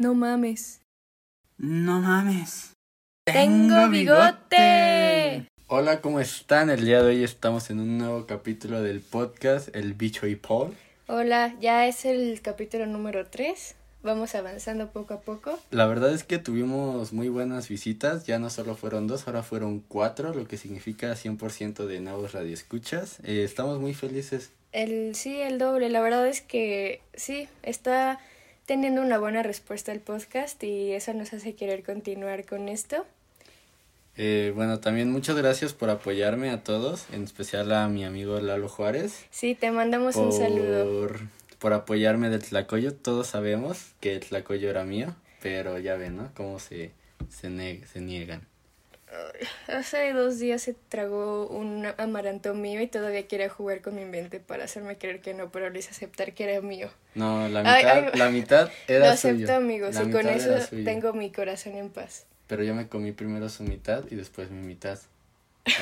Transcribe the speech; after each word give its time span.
No 0.00 0.14
mames. 0.14 0.80
No 1.56 1.98
mames. 2.00 2.72
¡Tengo 3.24 3.88
bigote! 3.88 5.48
Hola, 5.66 6.00
¿cómo 6.00 6.20
están? 6.20 6.70
El 6.70 6.84
día 6.84 7.02
de 7.02 7.08
hoy 7.08 7.24
estamos 7.24 7.68
en 7.70 7.80
un 7.80 7.98
nuevo 7.98 8.24
capítulo 8.24 8.80
del 8.80 9.00
podcast 9.00 9.74
El 9.74 9.94
Bicho 9.94 10.28
y 10.28 10.36
Paul. 10.36 10.76
Hola, 11.08 11.56
ya 11.60 11.88
es 11.88 12.04
el 12.04 12.40
capítulo 12.42 12.86
número 12.86 13.26
3. 13.26 13.74
Vamos 14.04 14.36
avanzando 14.36 14.92
poco 14.92 15.14
a 15.14 15.20
poco. 15.20 15.58
La 15.72 15.86
verdad 15.86 16.14
es 16.14 16.22
que 16.22 16.38
tuvimos 16.38 17.12
muy 17.12 17.28
buenas 17.28 17.68
visitas, 17.68 18.24
ya 18.24 18.38
no 18.38 18.50
solo 18.50 18.76
fueron 18.76 19.08
dos, 19.08 19.26
ahora 19.26 19.42
fueron 19.42 19.80
cuatro, 19.80 20.32
lo 20.32 20.46
que 20.46 20.58
significa 20.58 21.10
100% 21.16 21.86
de 21.86 21.98
nuevos 21.98 22.34
radioescuchas. 22.34 23.18
Eh, 23.24 23.42
estamos 23.42 23.80
muy 23.80 23.94
felices. 23.94 24.52
El 24.70 25.16
sí, 25.16 25.40
el 25.40 25.58
doble. 25.58 25.88
La 25.88 26.00
verdad 26.00 26.28
es 26.28 26.40
que 26.40 27.00
sí, 27.14 27.48
está 27.64 28.20
teniendo 28.68 29.00
una 29.00 29.18
buena 29.18 29.42
respuesta 29.42 29.92
el 29.92 30.00
podcast 30.00 30.62
y 30.62 30.92
eso 30.92 31.14
nos 31.14 31.32
hace 31.32 31.54
querer 31.54 31.82
continuar 31.82 32.44
con 32.44 32.68
esto. 32.68 33.06
Eh, 34.14 34.52
bueno, 34.54 34.78
también 34.78 35.10
muchas 35.10 35.36
gracias 35.36 35.72
por 35.72 35.88
apoyarme 35.88 36.50
a 36.50 36.62
todos, 36.62 37.06
en 37.10 37.24
especial 37.24 37.72
a 37.72 37.88
mi 37.88 38.04
amigo 38.04 38.38
Lalo 38.40 38.68
Juárez. 38.68 39.24
Sí, 39.30 39.54
te 39.54 39.70
mandamos 39.70 40.16
un 40.16 40.32
saludo. 40.32 41.16
Por 41.58 41.72
apoyarme 41.72 42.28
del 42.28 42.42
Tlacoyo. 42.42 42.92
Todos 42.92 43.28
sabemos 43.28 43.94
que 44.00 44.12
el 44.12 44.20
Tlacoyo 44.20 44.68
era 44.68 44.84
mío, 44.84 45.14
pero 45.40 45.78
ya 45.78 45.96
ven, 45.96 46.18
¿no? 46.18 46.30
Cómo 46.36 46.58
se, 46.58 46.92
se, 47.30 47.86
se 47.86 48.00
niegan. 48.02 48.42
Hace 49.68 50.12
dos 50.12 50.38
días 50.38 50.62
se 50.62 50.74
tragó 50.74 51.46
un 51.46 51.86
amaranto 51.96 52.54
mío 52.54 52.80
y 52.80 52.86
todavía 52.86 53.26
quiere 53.26 53.48
jugar 53.48 53.80
con 53.80 53.94
mi 53.94 54.04
mente 54.04 54.40
para 54.40 54.64
hacerme 54.64 54.98
creer 54.98 55.20
que 55.20 55.34
no, 55.34 55.50
pero 55.50 55.70
le 55.70 55.78
hice 55.78 55.90
aceptar 55.90 56.32
que 56.34 56.44
era 56.44 56.60
mío. 56.60 56.90
No, 57.14 57.48
la 57.48 57.62
mitad, 57.62 58.14
la 58.14 58.30
mitad 58.30 58.70
era 58.86 59.06
Lo 59.06 59.12
acepto, 59.12 59.54
amigos, 59.54 59.96
y 60.00 60.10
con 60.10 60.28
eso 60.28 60.58
tengo 60.84 61.12
mi 61.12 61.30
corazón 61.30 61.74
en 61.74 61.90
paz. 61.90 62.26
Pero 62.46 62.64
yo 62.64 62.74
me 62.74 62.88
comí 62.88 63.12
primero 63.12 63.48
su 63.48 63.62
mitad 63.62 64.04
y 64.10 64.14
después 64.14 64.50
mi 64.50 64.66
mitad. 64.66 64.98
¿Eh? 65.66 65.72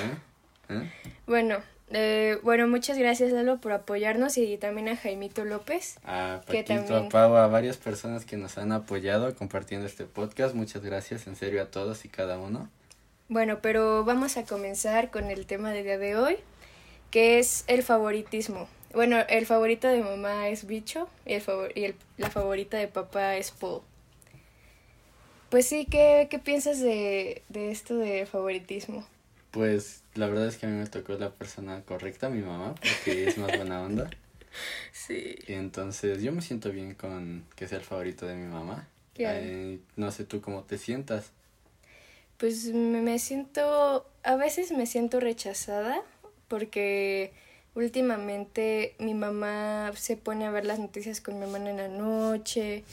¿Eh? 0.68 0.90
Bueno, 1.26 1.62
eh, 1.90 2.38
bueno, 2.42 2.66
muchas 2.66 2.98
gracias 2.98 3.30
Lalo 3.30 3.60
por 3.60 3.72
apoyarnos 3.72 4.36
y 4.38 4.56
también 4.56 4.88
a 4.88 4.96
Jaimito 4.96 5.44
López. 5.44 5.98
A 6.04 6.42
Paquito, 6.46 6.96
a 6.96 7.08
Pau, 7.08 7.36
a 7.36 7.46
varias 7.46 7.76
personas 7.76 8.24
que 8.24 8.36
nos 8.36 8.58
han 8.58 8.72
apoyado 8.72 9.34
compartiendo 9.36 9.86
este 9.86 10.04
podcast. 10.04 10.54
Muchas 10.54 10.82
gracias 10.82 11.26
en 11.28 11.36
serio 11.36 11.62
a 11.62 11.66
todos 11.66 12.04
y 12.04 12.08
cada 12.08 12.38
uno. 12.38 12.68
Bueno, 13.28 13.58
pero 13.60 14.04
vamos 14.04 14.36
a 14.36 14.44
comenzar 14.44 15.10
con 15.10 15.30
el 15.30 15.46
tema 15.46 15.72
del 15.72 15.84
día 15.84 15.98
de 15.98 16.16
hoy, 16.16 16.36
que 17.10 17.38
es 17.38 17.64
el 17.66 17.82
favoritismo. 17.82 18.68
Bueno, 18.94 19.18
el 19.28 19.46
favorito 19.46 19.88
de 19.88 20.00
mamá 20.00 20.48
es 20.48 20.66
Bicho 20.66 21.08
y, 21.26 21.34
el 21.34 21.42
y 21.74 21.84
el, 21.84 21.94
la 22.18 22.30
favorita 22.30 22.78
de 22.78 22.88
papá 22.88 23.36
es 23.36 23.50
Paul. 23.50 23.82
Pues 25.50 25.66
sí, 25.66 25.86
¿qué, 25.90 26.28
qué 26.30 26.38
piensas 26.38 26.80
de, 26.80 27.42
de 27.48 27.70
esto 27.70 27.96
de 27.96 28.26
favoritismo? 28.26 29.06
Pues 29.50 30.02
la 30.14 30.26
verdad 30.28 30.46
es 30.46 30.56
que 30.56 30.66
a 30.66 30.68
mí 30.68 30.76
me 30.76 30.86
tocó 30.86 31.14
la 31.14 31.30
persona 31.30 31.82
correcta, 31.82 32.28
mi 32.28 32.42
mamá, 32.42 32.74
porque 32.74 33.28
es 33.28 33.38
más 33.38 33.54
buena 33.56 33.82
onda. 33.82 34.10
Sí. 34.90 35.36
Y 35.46 35.52
entonces 35.52 36.22
yo 36.22 36.32
me 36.32 36.40
siento 36.40 36.72
bien 36.72 36.94
con 36.94 37.44
que 37.56 37.68
sea 37.68 37.76
el 37.76 37.84
favorito 37.84 38.26
de 38.26 38.36
mi 38.36 38.46
mamá. 38.46 38.88
Eh, 39.18 39.80
no 39.96 40.10
sé 40.10 40.24
tú 40.24 40.40
cómo 40.40 40.62
te 40.62 40.78
sientas. 40.78 41.30
Pues 42.38 42.66
me 42.66 43.18
siento, 43.18 44.06
a 44.22 44.36
veces 44.36 44.70
me 44.70 44.86
siento 44.86 45.20
rechazada 45.20 46.02
porque 46.48 47.32
últimamente 47.74 48.94
mi 48.98 49.14
mamá 49.14 49.92
se 49.94 50.16
pone 50.18 50.46
a 50.46 50.50
ver 50.50 50.66
las 50.66 50.78
noticias 50.78 51.22
con 51.22 51.38
mi 51.38 51.44
hermana 51.44 51.70
en 51.70 51.76
la 51.78 51.88
noche, 51.88 52.84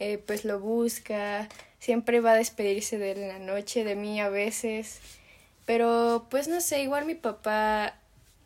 eh, 0.00 0.18
pues 0.18 0.44
lo 0.44 0.58
busca, 0.58 1.48
siempre 1.78 2.20
va 2.20 2.32
a 2.32 2.36
despedirse 2.36 2.98
de 2.98 3.12
él 3.12 3.18
en 3.18 3.28
la 3.28 3.38
noche, 3.38 3.84
de 3.84 3.94
mí 3.94 4.20
a 4.20 4.30
veces, 4.30 5.00
pero 5.64 6.26
pues 6.28 6.48
no 6.48 6.60
sé, 6.60 6.82
igual 6.82 7.06
mi 7.06 7.14
papá 7.14 7.94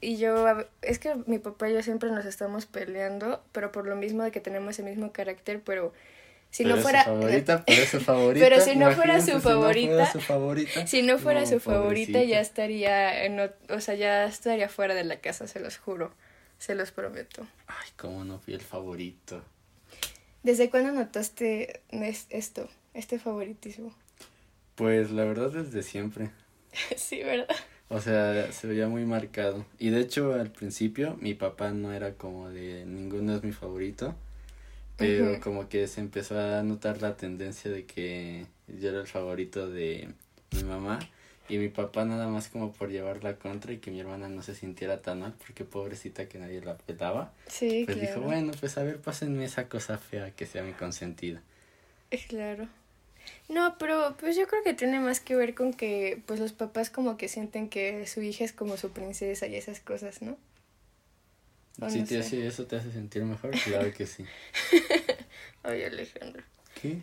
y 0.03 0.17
yo, 0.19 0.47
es 0.83 0.99
que 0.99 1.15
mi 1.27 1.39
papá 1.39 1.71
y 1.71 1.75
yo 1.75 1.83
siempre 1.83 2.11
nos 2.11 2.27
estamos 2.27 2.67
peleando, 2.67 3.43
pero 3.53 3.73
por 3.73 3.87
lo 3.87 3.97
mismo 3.97 4.23
de 4.23 4.33
que 4.33 4.41
tenemos 4.41 4.79
el 4.79 4.85
mismo 4.85 5.13
carácter, 5.13 5.63
pero 5.65 5.95
si 6.53 6.65
no 6.67 6.77
fuera 6.77 7.03
favorita, 7.03 7.65
pero 7.67 7.87
su 7.87 7.99
favorita. 7.99 8.47
Pero 8.47 8.61
si 8.61 8.77
no 8.77 8.93
fuera 8.93 9.21
su 9.23 9.41
favorita, 9.41 10.07
si 10.07 10.13
no 10.13 10.13
fuera 10.13 10.13
su 10.13 10.21
favorita, 10.21 10.87
si 10.87 11.03
no 11.03 11.19
fuera 11.19 11.47
su 11.47 11.61
favorita 11.61 12.23
ya 12.23 12.41
estaría 12.41 13.25
en, 13.25 13.41
o 13.41 13.81
sea, 13.81 13.95
ya 13.95 14.27
estaría 14.27 14.69
fuera 14.69 14.95
de 14.95 15.03
la 15.03 15.17
casa, 15.17 15.49
se 15.49 15.61
los 15.61 15.79
juro. 15.79 16.15
Se 16.59 16.77
los 16.77 16.93
prometo. 16.93 17.45
Ay, 17.67 17.89
cómo 17.97 18.25
no 18.25 18.39
fui 18.39 18.55
el 18.55 18.61
favorito. 18.61 19.43
¿Desde 20.45 20.71
cuándo 20.71 20.93
notaste 20.93 21.81
esto, 22.31 22.69
este 22.95 23.19
favoritismo? 23.19 23.93
Pues 24.77 25.11
la 25.11 25.25
verdad 25.25 25.51
desde 25.51 25.83
siempre. 25.83 26.31
sí, 26.97 27.21
¿verdad? 27.25 27.49
O 27.89 28.01
sea, 28.01 28.53
se 28.53 28.69
veía 28.69 28.87
muy 28.87 29.05
marcado. 29.05 29.67
Y 29.81 29.91
de 29.91 30.03
hecho, 30.03 30.35
al 30.35 30.53
principio, 30.53 31.17
mi 31.21 31.35
papá 31.35 31.73
no 31.73 31.93
era 31.93 32.15
como 32.15 32.49
de 32.51 32.85
ninguno 32.87 33.35
es 33.35 33.43
mi 33.43 33.51
favorito. 33.51 34.15
Pero 35.03 35.41
como 35.41 35.69
que 35.69 35.87
se 35.89 36.01
empezó 36.01 36.39
a 36.39 36.63
notar 36.63 37.03
la 37.03 37.17
tendencia 37.17 37.71
de 37.71 37.85
que 37.85 38.47
yo 38.69 38.89
era 38.89 39.01
el 39.01 39.07
favorito 39.07 39.69
de 39.69 40.09
mi 40.53 40.65
mamá 40.65 40.99
y 41.49 41.59
mi 41.59 41.69
papá 41.69 42.05
nada 42.05 42.29
más 42.29 42.49
como 42.49 42.73
por 42.73 42.91
llevarla 42.91 43.37
contra 43.37 43.73
y 43.73 43.79
que 43.79 43.91
mi 43.91 44.01
hermana 44.01 44.29
no 44.29 44.43
se 44.43 44.55
sintiera 44.55 45.03
tan 45.03 45.21
mal 45.21 45.35
porque 45.45 45.65
pobrecita 45.65 46.29
que 46.29 46.39
nadie 46.39 46.61
la 46.63 46.77
petaba. 46.79 47.33
Sí, 47.47 47.83
pues 47.85 48.01
dijo, 48.01 48.21
bueno, 48.21 48.53
pues 48.59 48.79
a 48.79 48.85
ver, 48.85 48.99
pásenme 48.99 49.45
esa 49.45 49.69
cosa 49.69 49.99
fea 49.99 50.31
que 50.31 50.47
sea 50.47 50.63
mi 50.63 50.73
consentida. 50.73 51.43
Claro. 52.29 52.69
No, 53.49 53.77
pero 53.79 54.17
pues 54.19 54.37
yo 54.37 54.47
creo 54.47 54.63
que 54.63 54.75
tiene 54.75 55.01
más 55.01 55.21
que 55.21 55.37
ver 55.37 55.55
con 55.55 55.73
que 55.75 56.23
pues 56.27 56.41
los 56.41 56.53
papás 56.53 56.91
como 56.91 57.17
que 57.17 57.29
sienten 57.29 57.69
que 57.69 58.07
su 58.07 58.23
hija 58.23 58.45
es 58.45 58.53
como 58.53 58.77
su 58.77 58.91
princesa 58.91 59.47
y 59.47 59.57
esas 59.57 59.81
cosas, 59.81 60.23
¿no? 60.23 60.37
Sí, 61.89 62.05
te 62.05 62.19
hace, 62.19 62.47
eso 62.47 62.67
te 62.67 62.77
hace 62.77 62.93
sentir 62.93 63.25
mejor, 63.25 63.51
claro 63.65 63.93
que 63.93 64.07
sí. 64.07 64.25
Ay, 65.63 65.83
Alejandro. 65.83 66.43
¿Qué? 66.81 66.99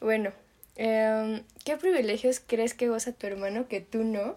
Bueno, 0.00 0.32
eh, 0.76 1.42
¿qué 1.64 1.76
privilegios 1.76 2.40
crees 2.44 2.74
que 2.74 2.88
goza 2.88 3.12
tu 3.12 3.26
hermano 3.26 3.68
que 3.68 3.80
tú 3.80 4.04
no? 4.04 4.36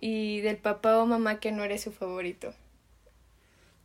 Y 0.00 0.40
del 0.40 0.56
papá 0.56 0.98
o 0.98 1.06
mamá 1.06 1.40
que 1.40 1.52
no 1.52 1.64
eres 1.64 1.82
su 1.82 1.92
favorito. 1.92 2.54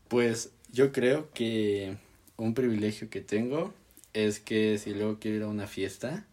Pues 0.08 0.52
yo 0.72 0.92
creo 0.92 1.32
que 1.34 1.98
un 2.38 2.54
privilegio 2.54 3.10
que 3.10 3.22
tengo 3.22 3.74
es 4.14 4.40
que 4.40 4.78
si 4.78 4.94
luego 4.94 5.20
quiero 5.20 5.38
ir 5.38 5.44
a 5.44 5.48
una 5.48 5.68
fiesta 5.68 6.26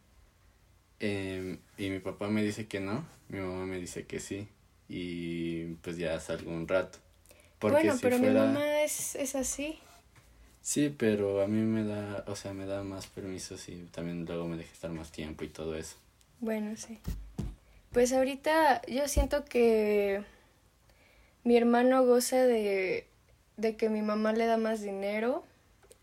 eh, 1.01 1.59
y 1.79 1.91
mi 1.91 1.99
papá 1.99 2.29
me 2.29 2.43
dice 2.43 2.67
que 2.67 2.81
no, 2.81 3.07
mi 3.29 3.39
mamá 3.39 3.65
me 3.65 3.79
dice 3.79 4.05
que 4.07 4.21
sí 4.21 4.49
y 4.89 5.67
pues 5.83 5.97
ya 5.97 6.19
salgo 6.21 6.51
un 6.51 6.69
rato 6.69 6.99
bueno, 7.61 7.97
pero 8.01 8.19
mi 8.19 8.29
mamá 8.29 8.83
es, 8.83 9.15
es 9.15 9.35
así. 9.35 9.79
Sí, 10.63 10.95
pero 10.97 11.43
a 11.43 11.47
mí 11.47 11.61
me 11.63 11.85
da, 11.85 12.25
o 12.27 12.37
sea, 12.37 12.53
me 12.53 12.67
da 12.67 12.83
más 12.83 13.07
permisos 13.07 13.69
y 13.69 13.89
también 13.93 14.25
luego 14.27 14.47
me 14.47 14.57
deja 14.57 14.73
estar 14.73 14.91
más 14.91 15.11
tiempo 15.11 15.45
y 15.45 15.49
todo 15.49 15.75
eso. 15.75 15.97
Bueno, 16.41 16.77
sí. 16.77 16.99
Pues 17.93 18.13
ahorita 18.13 18.83
yo 18.87 19.09
siento 19.09 19.45
que 19.45 20.23
mi 21.45 21.57
hermano 21.57 22.05
goza 22.05 22.37
de, 22.37 23.07
de 23.57 23.77
que 23.77 23.89
mi 23.89 24.03
mamá 24.03 24.33
le 24.33 24.47
da 24.47 24.57
más 24.59 24.81
dinero. 24.81 25.45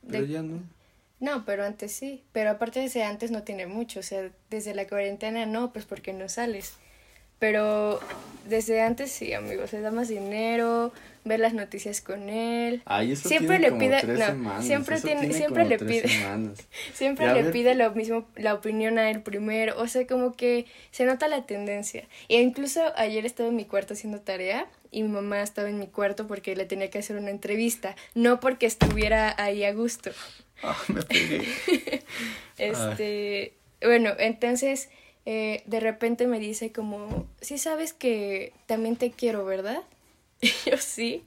Pero 0.09 0.25
ya 0.25 0.41
no. 0.41 0.61
No, 1.19 1.45
pero 1.45 1.63
antes 1.65 1.91
sí. 1.91 2.23
Pero 2.31 2.51
aparte 2.51 2.79
de 2.79 2.85
ese 2.87 3.03
antes 3.03 3.31
no 3.31 3.43
tiene 3.43 3.67
mucho. 3.67 3.99
O 3.99 4.03
sea, 4.03 4.29
desde 4.49 4.75
la 4.75 4.87
cuarentena 4.87 5.45
no, 5.45 5.71
pues 5.71 5.85
porque 5.85 6.13
no 6.13 6.29
sales. 6.29 6.73
Pero 7.39 7.99
desde 8.45 8.81
antes 8.81 9.11
sí, 9.11 9.33
amigos, 9.33 9.73
le 9.73 9.81
da 9.81 9.91
más 9.91 10.07
dinero, 10.07 10.91
ver 11.27 11.39
las 11.39 11.53
noticias 11.53 12.01
con 12.01 12.29
él. 12.29 12.81
Ay, 12.85 13.11
eso 13.11 13.27
siempre 13.27 13.59
le 13.59 13.71
pide, 13.73 14.01
no, 14.03 14.61
siempre 14.61 15.01
tiene, 15.01 15.33
siempre 15.33 15.65
le 15.65 15.77
pide, 15.77 16.09
siempre 16.93 17.33
le 17.33 17.51
pide 17.51 17.75
lo 17.75 17.91
mismo, 17.91 18.27
la 18.35 18.53
opinión 18.53 18.97
a 18.97 19.09
él 19.09 19.21
primero, 19.21 19.79
o 19.79 19.87
sea, 19.87 20.07
como 20.07 20.35
que 20.35 20.65
se 20.91 21.05
nota 21.05 21.27
la 21.27 21.45
tendencia. 21.45 22.05
E 22.29 22.41
incluso 22.41 22.81
ayer 22.95 23.25
estaba 23.25 23.49
en 23.49 23.55
mi 23.55 23.65
cuarto 23.65 23.93
haciendo 23.93 24.21
tarea 24.21 24.67
y 24.91 25.03
mi 25.03 25.09
mamá 25.09 25.41
estaba 25.41 25.69
en 25.69 25.79
mi 25.79 25.87
cuarto 25.87 26.27
porque 26.27 26.55
le 26.55 26.65
tenía 26.65 26.89
que 26.89 26.99
hacer 26.99 27.17
una 27.17 27.29
entrevista, 27.29 27.95
no 28.15 28.39
porque 28.39 28.65
estuviera 28.65 29.35
ahí 29.37 29.63
a 29.63 29.73
gusto. 29.73 30.11
Ah, 30.63 30.77
me 30.87 31.03
pegué. 31.03 31.43
este, 32.57 33.53
bueno, 33.81 34.13
entonces 34.17 34.89
eh, 35.29 35.61
de 35.65 35.81
repente 35.81 36.25
me 36.25 36.39
dice 36.39 36.71
como, 36.71 37.27
sí 37.41 37.57
sabes 37.57 37.91
que 37.91 38.53
también 38.65 38.95
te 38.95 39.11
quiero, 39.11 39.43
¿verdad? 39.43 39.83
Y 40.41 40.51
yo 40.69 40.77
sí. 40.77 41.21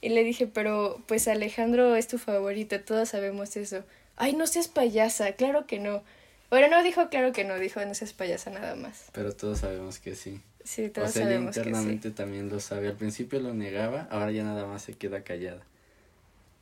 Y 0.00 0.08
le 0.08 0.24
dije, 0.24 0.48
pero 0.48 1.00
pues 1.06 1.28
Alejandro 1.28 1.94
es 1.94 2.08
tu 2.08 2.18
favorito, 2.18 2.80
todos 2.80 3.10
sabemos 3.10 3.56
eso. 3.56 3.84
Ay, 4.16 4.34
no 4.34 4.48
seas 4.48 4.66
payasa, 4.66 5.34
claro 5.34 5.68
que 5.68 5.78
no. 5.78 6.02
Bueno, 6.50 6.66
no 6.68 6.82
dijo 6.82 7.08
claro 7.10 7.32
que 7.32 7.44
no, 7.44 7.56
dijo 7.60 7.84
no 7.84 7.94
seas 7.94 8.12
payasa 8.12 8.50
nada 8.50 8.74
más. 8.74 9.04
Pero 9.12 9.32
todos 9.36 9.60
sabemos 9.60 10.00
que 10.00 10.16
sí. 10.16 10.40
Sí, 10.64 10.88
todos 10.88 11.10
o 11.10 11.12
sea, 11.12 11.22
sabemos 11.22 11.56
internamente 11.56 12.10
también 12.10 12.48
lo 12.48 12.58
sabe. 12.58 12.88
Al 12.88 12.96
principio 12.96 13.38
lo 13.38 13.54
negaba, 13.54 14.08
ahora 14.10 14.32
ya 14.32 14.42
nada 14.42 14.66
más 14.66 14.82
se 14.82 14.94
queda 14.94 15.22
callada. 15.22 15.62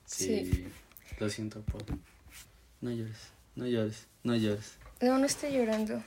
Sí. 0.04 0.66
Lo 1.18 1.30
siento, 1.30 1.62
Paul. 1.62 1.84
No 2.82 2.90
llores, 2.90 3.30
no 3.56 3.66
llores, 3.66 4.08
no 4.24 4.36
llores. 4.36 4.81
No, 5.02 5.18
no 5.18 5.26
estoy 5.26 5.50
llorando. 5.50 6.00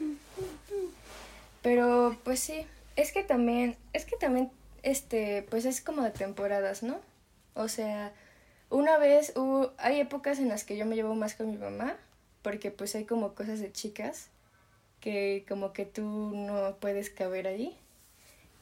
Pero 1.61 2.17
pues 2.23 2.39
sí, 2.39 2.65
es 2.95 3.11
que 3.11 3.23
también, 3.23 3.75
es 3.91 4.05
que 4.05 4.15
también, 4.15 4.49
este, 4.83 5.45
pues 5.49 5.65
es 5.65 5.81
como 5.81 6.01
de 6.01 6.11
temporadas, 6.11 6.81
¿no? 6.81 7.01
O 7.55 7.67
sea, 7.67 8.13
una 8.69 8.97
vez 8.97 9.33
hubo, 9.35 9.73
hay 9.77 9.99
épocas 9.99 10.39
en 10.39 10.47
las 10.47 10.63
que 10.63 10.77
yo 10.77 10.85
me 10.85 10.95
llevo 10.95 11.13
más 11.13 11.35
con 11.35 11.51
mi 11.51 11.57
mamá, 11.57 11.97
porque 12.41 12.71
pues 12.71 12.95
hay 12.95 13.03
como 13.03 13.35
cosas 13.35 13.59
de 13.59 13.71
chicas 13.71 14.29
que 15.01 15.43
como 15.45 15.73
que 15.73 15.85
tú 15.85 16.31
no 16.33 16.77
puedes 16.79 17.09
caber 17.09 17.47
ahí. 17.47 17.77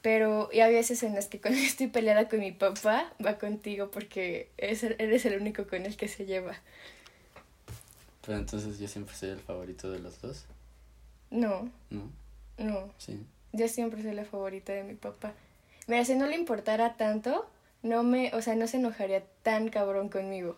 Pero 0.02 0.50
y 0.52 0.62
hay 0.62 0.74
veces 0.74 1.04
en 1.04 1.14
las 1.14 1.28
que 1.28 1.40
cuando 1.40 1.60
estoy 1.62 1.88
peleada 1.88 2.28
con 2.28 2.40
mi 2.40 2.52
papá, 2.52 3.14
va 3.24 3.38
contigo 3.38 3.92
porque 3.92 4.50
eres 4.58 4.84
el 5.26 5.40
único 5.40 5.68
con 5.68 5.86
el 5.86 5.96
que 5.96 6.08
se 6.08 6.26
lleva. 6.26 6.56
Pero 8.26 8.38
entonces 8.38 8.80
yo 8.80 8.88
siempre 8.88 9.16
soy 9.16 9.30
el 9.30 9.40
favorito 9.40 9.92
de 9.92 10.00
los 10.00 10.22
dos. 10.22 10.46
No, 11.30 11.70
¿No? 11.90 12.10
no. 12.58 12.90
Sí. 12.98 13.26
Yo 13.52 13.68
siempre 13.68 14.02
soy 14.02 14.14
la 14.14 14.26
favorita 14.26 14.74
de 14.74 14.84
mi 14.84 14.96
papá. 14.96 15.34
Mira, 15.88 16.06
si 16.06 16.16
no 16.16 16.26
le 16.28 16.36
importara 16.36 16.96
tanto, 16.96 17.46
no 17.82 18.04
me, 18.04 18.34
o 18.34 18.42
sea, 18.42 18.56
no 18.56 18.68
se 18.68 18.78
enojaría 18.78 19.24
tan 19.44 19.70
cabrón 19.70 20.10
conmigo. 20.10 20.58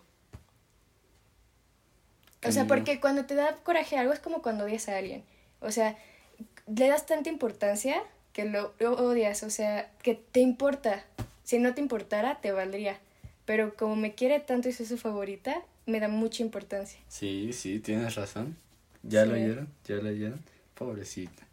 O 2.48 2.52
sea, 2.52 2.68
porque 2.68 3.00
cuando 3.00 3.26
te 3.26 3.34
da 3.34 3.56
coraje 3.64 3.98
algo 3.98 4.14
es 4.14 4.20
como 4.20 4.44
cuando 4.44 4.66
odias 4.66 4.88
a 4.88 4.98
alguien. 4.98 5.24
O 5.62 5.72
sea, 5.72 5.98
le 6.68 6.88
das 6.88 7.08
tanta 7.08 7.30
importancia 7.30 8.04
que 8.34 8.46
lo, 8.46 8.74
lo 8.78 8.94
odias. 8.94 9.42
O 9.42 9.50
sea, 9.50 9.92
que 10.04 10.14
te 10.14 10.42
importa. 10.42 11.04
Si 11.44 11.58
no 11.58 11.74
te 11.74 11.82
importara, 11.82 12.40
te 12.42 12.52
valdría. 12.52 13.00
Pero 13.46 13.76
como 13.76 13.96
me 13.96 14.14
quiere 14.14 14.40
tanto 14.40 14.70
y 14.70 14.74
soy 14.74 14.86
su 14.86 15.00
favorita, 15.00 15.64
me 15.86 16.00
da 16.00 16.08
mucha 16.08 16.44
importancia. 16.44 17.00
Sí, 17.08 17.52
sí, 17.54 17.80
tienes 17.80 18.16
razón. 18.16 18.58
¿Ya 19.04 19.26
lo 19.26 19.36
Sí. 19.36 19.42
oyeron? 19.44 19.70
¿Ya 19.88 19.96
lo 19.96 20.10
oyeron? 20.10 20.42
Pobrecita. 20.74 21.44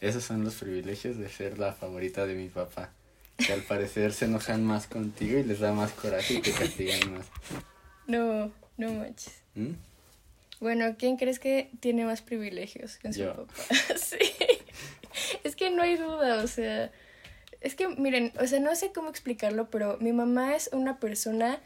Esos 0.00 0.24
son 0.24 0.44
los 0.44 0.54
privilegios 0.54 1.16
de 1.18 1.28
ser 1.28 1.58
la 1.58 1.72
favorita 1.72 2.26
de 2.26 2.34
mi 2.34 2.48
papá. 2.48 2.90
Que 3.38 3.52
al 3.52 3.62
parecer 3.62 4.12
se 4.14 4.24
enojan 4.24 4.64
más 4.64 4.86
contigo 4.86 5.38
y 5.38 5.42
les 5.44 5.60
da 5.60 5.72
más 5.72 5.92
coraje 5.92 6.34
y 6.34 6.40
te 6.40 6.52
castigan 6.52 7.12
más. 7.12 7.26
No, 8.06 8.50
no 8.78 8.92
manches. 8.92 9.34
¿Mm? 9.54 9.72
Bueno, 10.60 10.96
¿quién 10.98 11.16
crees 11.18 11.38
que 11.38 11.70
tiene 11.80 12.06
más 12.06 12.22
privilegios 12.22 12.96
que 12.96 13.12
su 13.12 13.20
Yo. 13.20 13.34
papá? 13.34 13.52
sí. 13.96 14.16
Es 15.44 15.54
que 15.56 15.70
no 15.70 15.82
hay 15.82 15.96
duda, 15.96 16.42
o 16.42 16.46
sea, 16.46 16.90
es 17.60 17.74
que 17.74 17.88
miren, 17.88 18.32
o 18.40 18.46
sea, 18.46 18.60
no 18.60 18.74
sé 18.74 18.92
cómo 18.92 19.08
explicarlo, 19.10 19.68
pero 19.70 19.98
mi 20.00 20.12
mamá 20.12 20.56
es 20.56 20.70
una 20.72 20.98
persona 20.98 21.60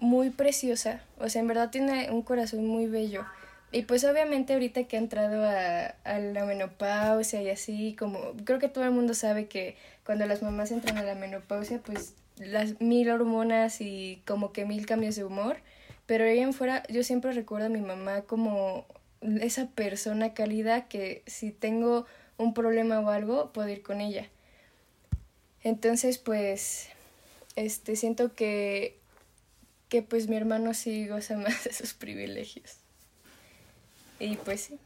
muy 0.00 0.30
preciosa, 0.30 1.02
o 1.18 1.28
sea, 1.28 1.40
en 1.40 1.48
verdad 1.48 1.70
tiene 1.70 2.10
un 2.10 2.22
corazón 2.22 2.66
muy 2.66 2.86
bello. 2.86 3.24
Y 3.72 3.82
pues 3.82 4.02
obviamente 4.04 4.54
ahorita 4.54 4.84
que 4.84 4.96
ha 4.96 4.98
entrado 4.98 5.44
a, 5.44 5.94
a 6.04 6.18
la 6.18 6.44
menopausia 6.44 7.40
y 7.40 7.50
así, 7.50 7.94
como 7.96 8.32
creo 8.44 8.58
que 8.58 8.68
todo 8.68 8.82
el 8.84 8.90
mundo 8.90 9.14
sabe 9.14 9.46
que 9.46 9.76
cuando 10.04 10.26
las 10.26 10.42
mamás 10.42 10.72
entran 10.72 10.98
a 10.98 11.02
la 11.02 11.14
menopausia, 11.14 11.78
pues 11.78 12.14
las 12.38 12.80
mil 12.80 13.10
hormonas 13.10 13.80
y 13.80 14.22
como 14.26 14.52
que 14.52 14.64
mil 14.64 14.86
cambios 14.86 15.14
de 15.16 15.24
humor. 15.24 15.58
Pero 16.06 16.24
ahí 16.24 16.40
en 16.40 16.52
fuera, 16.52 16.82
yo 16.88 17.04
siempre 17.04 17.32
recuerdo 17.32 17.66
a 17.66 17.70
mi 17.70 17.80
mamá 17.80 18.22
como 18.22 18.86
esa 19.20 19.68
persona 19.68 20.34
cálida 20.34 20.88
que 20.88 21.22
si 21.26 21.52
tengo 21.52 22.06
un 22.38 22.54
problema 22.54 23.00
o 23.00 23.10
algo, 23.10 23.52
puedo 23.52 23.68
ir 23.68 23.82
con 23.82 24.00
ella. 24.00 24.28
Entonces, 25.62 26.18
pues, 26.18 26.88
este, 27.54 27.96
siento 27.96 28.34
que, 28.34 28.96
que 29.90 30.00
pues 30.02 30.28
mi 30.28 30.36
hermano 30.36 30.72
sí 30.72 31.06
goza 31.06 31.36
más 31.36 31.64
de 31.64 31.74
sus 31.74 31.92
privilegios. 31.92 32.76
Y 34.18 34.36
pues 34.36 34.62
sí. 34.62 34.78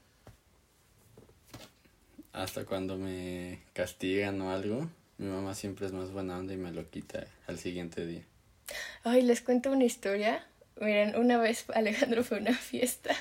Hasta 2.33 2.65
cuando 2.65 2.97
me 2.99 3.61
castigan 3.75 4.41
o 4.41 4.51
algo, 4.53 4.89
mi 5.19 5.29
mamá 5.29 5.55
siempre 5.55 5.87
es 5.87 5.93
más 5.93 6.11
buena 6.11 6.37
onda 6.39 6.53
y 6.53 6.57
me 6.57 6.73
lo 6.73 6.89
quita 6.91 7.27
al 7.47 7.59
siguiente 7.59 8.05
día. 8.05 8.23
Ay, 9.05 9.23
les 9.23 9.41
cuento 9.41 9.71
una 9.71 9.85
historia. 9.85 10.45
Miren, 10.81 11.17
una 11.17 11.39
vez 11.39 11.67
Alejandro 11.75 12.25
fue 12.25 12.39
a 12.39 12.41
una 12.41 12.55
fiesta. 12.55 13.15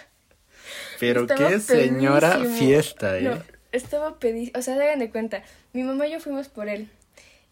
Pero 1.00 1.22
Estaba 1.22 1.50
qué 1.50 1.60
señora 1.60 2.38
pedísimo. 2.38 2.58
fiesta, 2.58 3.20
¿eh? 3.20 3.24
No, 3.24 3.44
estaba 3.72 4.18
pedísimo. 4.18 4.58
O 4.58 4.62
sea, 4.64 4.76
hagan 4.76 5.00
de 5.00 5.10
cuenta. 5.12 5.44
Mi 5.74 5.84
mamá 5.84 6.08
y 6.08 6.14
yo 6.14 6.20
fuimos 6.20 6.48
por 6.48 6.70
él. 6.70 6.90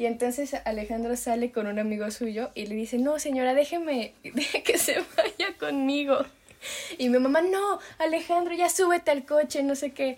Y 0.02 0.08
entonces 0.08 0.56
Alejandro 0.66 1.16
sale 1.16 1.52
con 1.52 1.68
un 1.68 1.78
amigo 1.78 2.10
suyo 2.10 2.50
y 2.56 2.66
le 2.66 2.74
dice, 2.74 2.98
no, 2.98 3.20
señora, 3.20 3.54
déjeme, 3.54 4.16
que 4.66 4.80
se 4.80 4.96
vaya 5.16 5.56
conmigo. 5.60 6.26
Y 6.98 7.10
mi 7.10 7.20
mamá, 7.20 7.44
no, 7.44 7.78
Alejandro, 8.00 8.56
ya 8.56 8.68
súbete 8.68 9.12
al 9.12 9.28
coche, 9.28 9.62
no 9.62 9.76
sé 9.76 9.92
qué. 9.92 10.18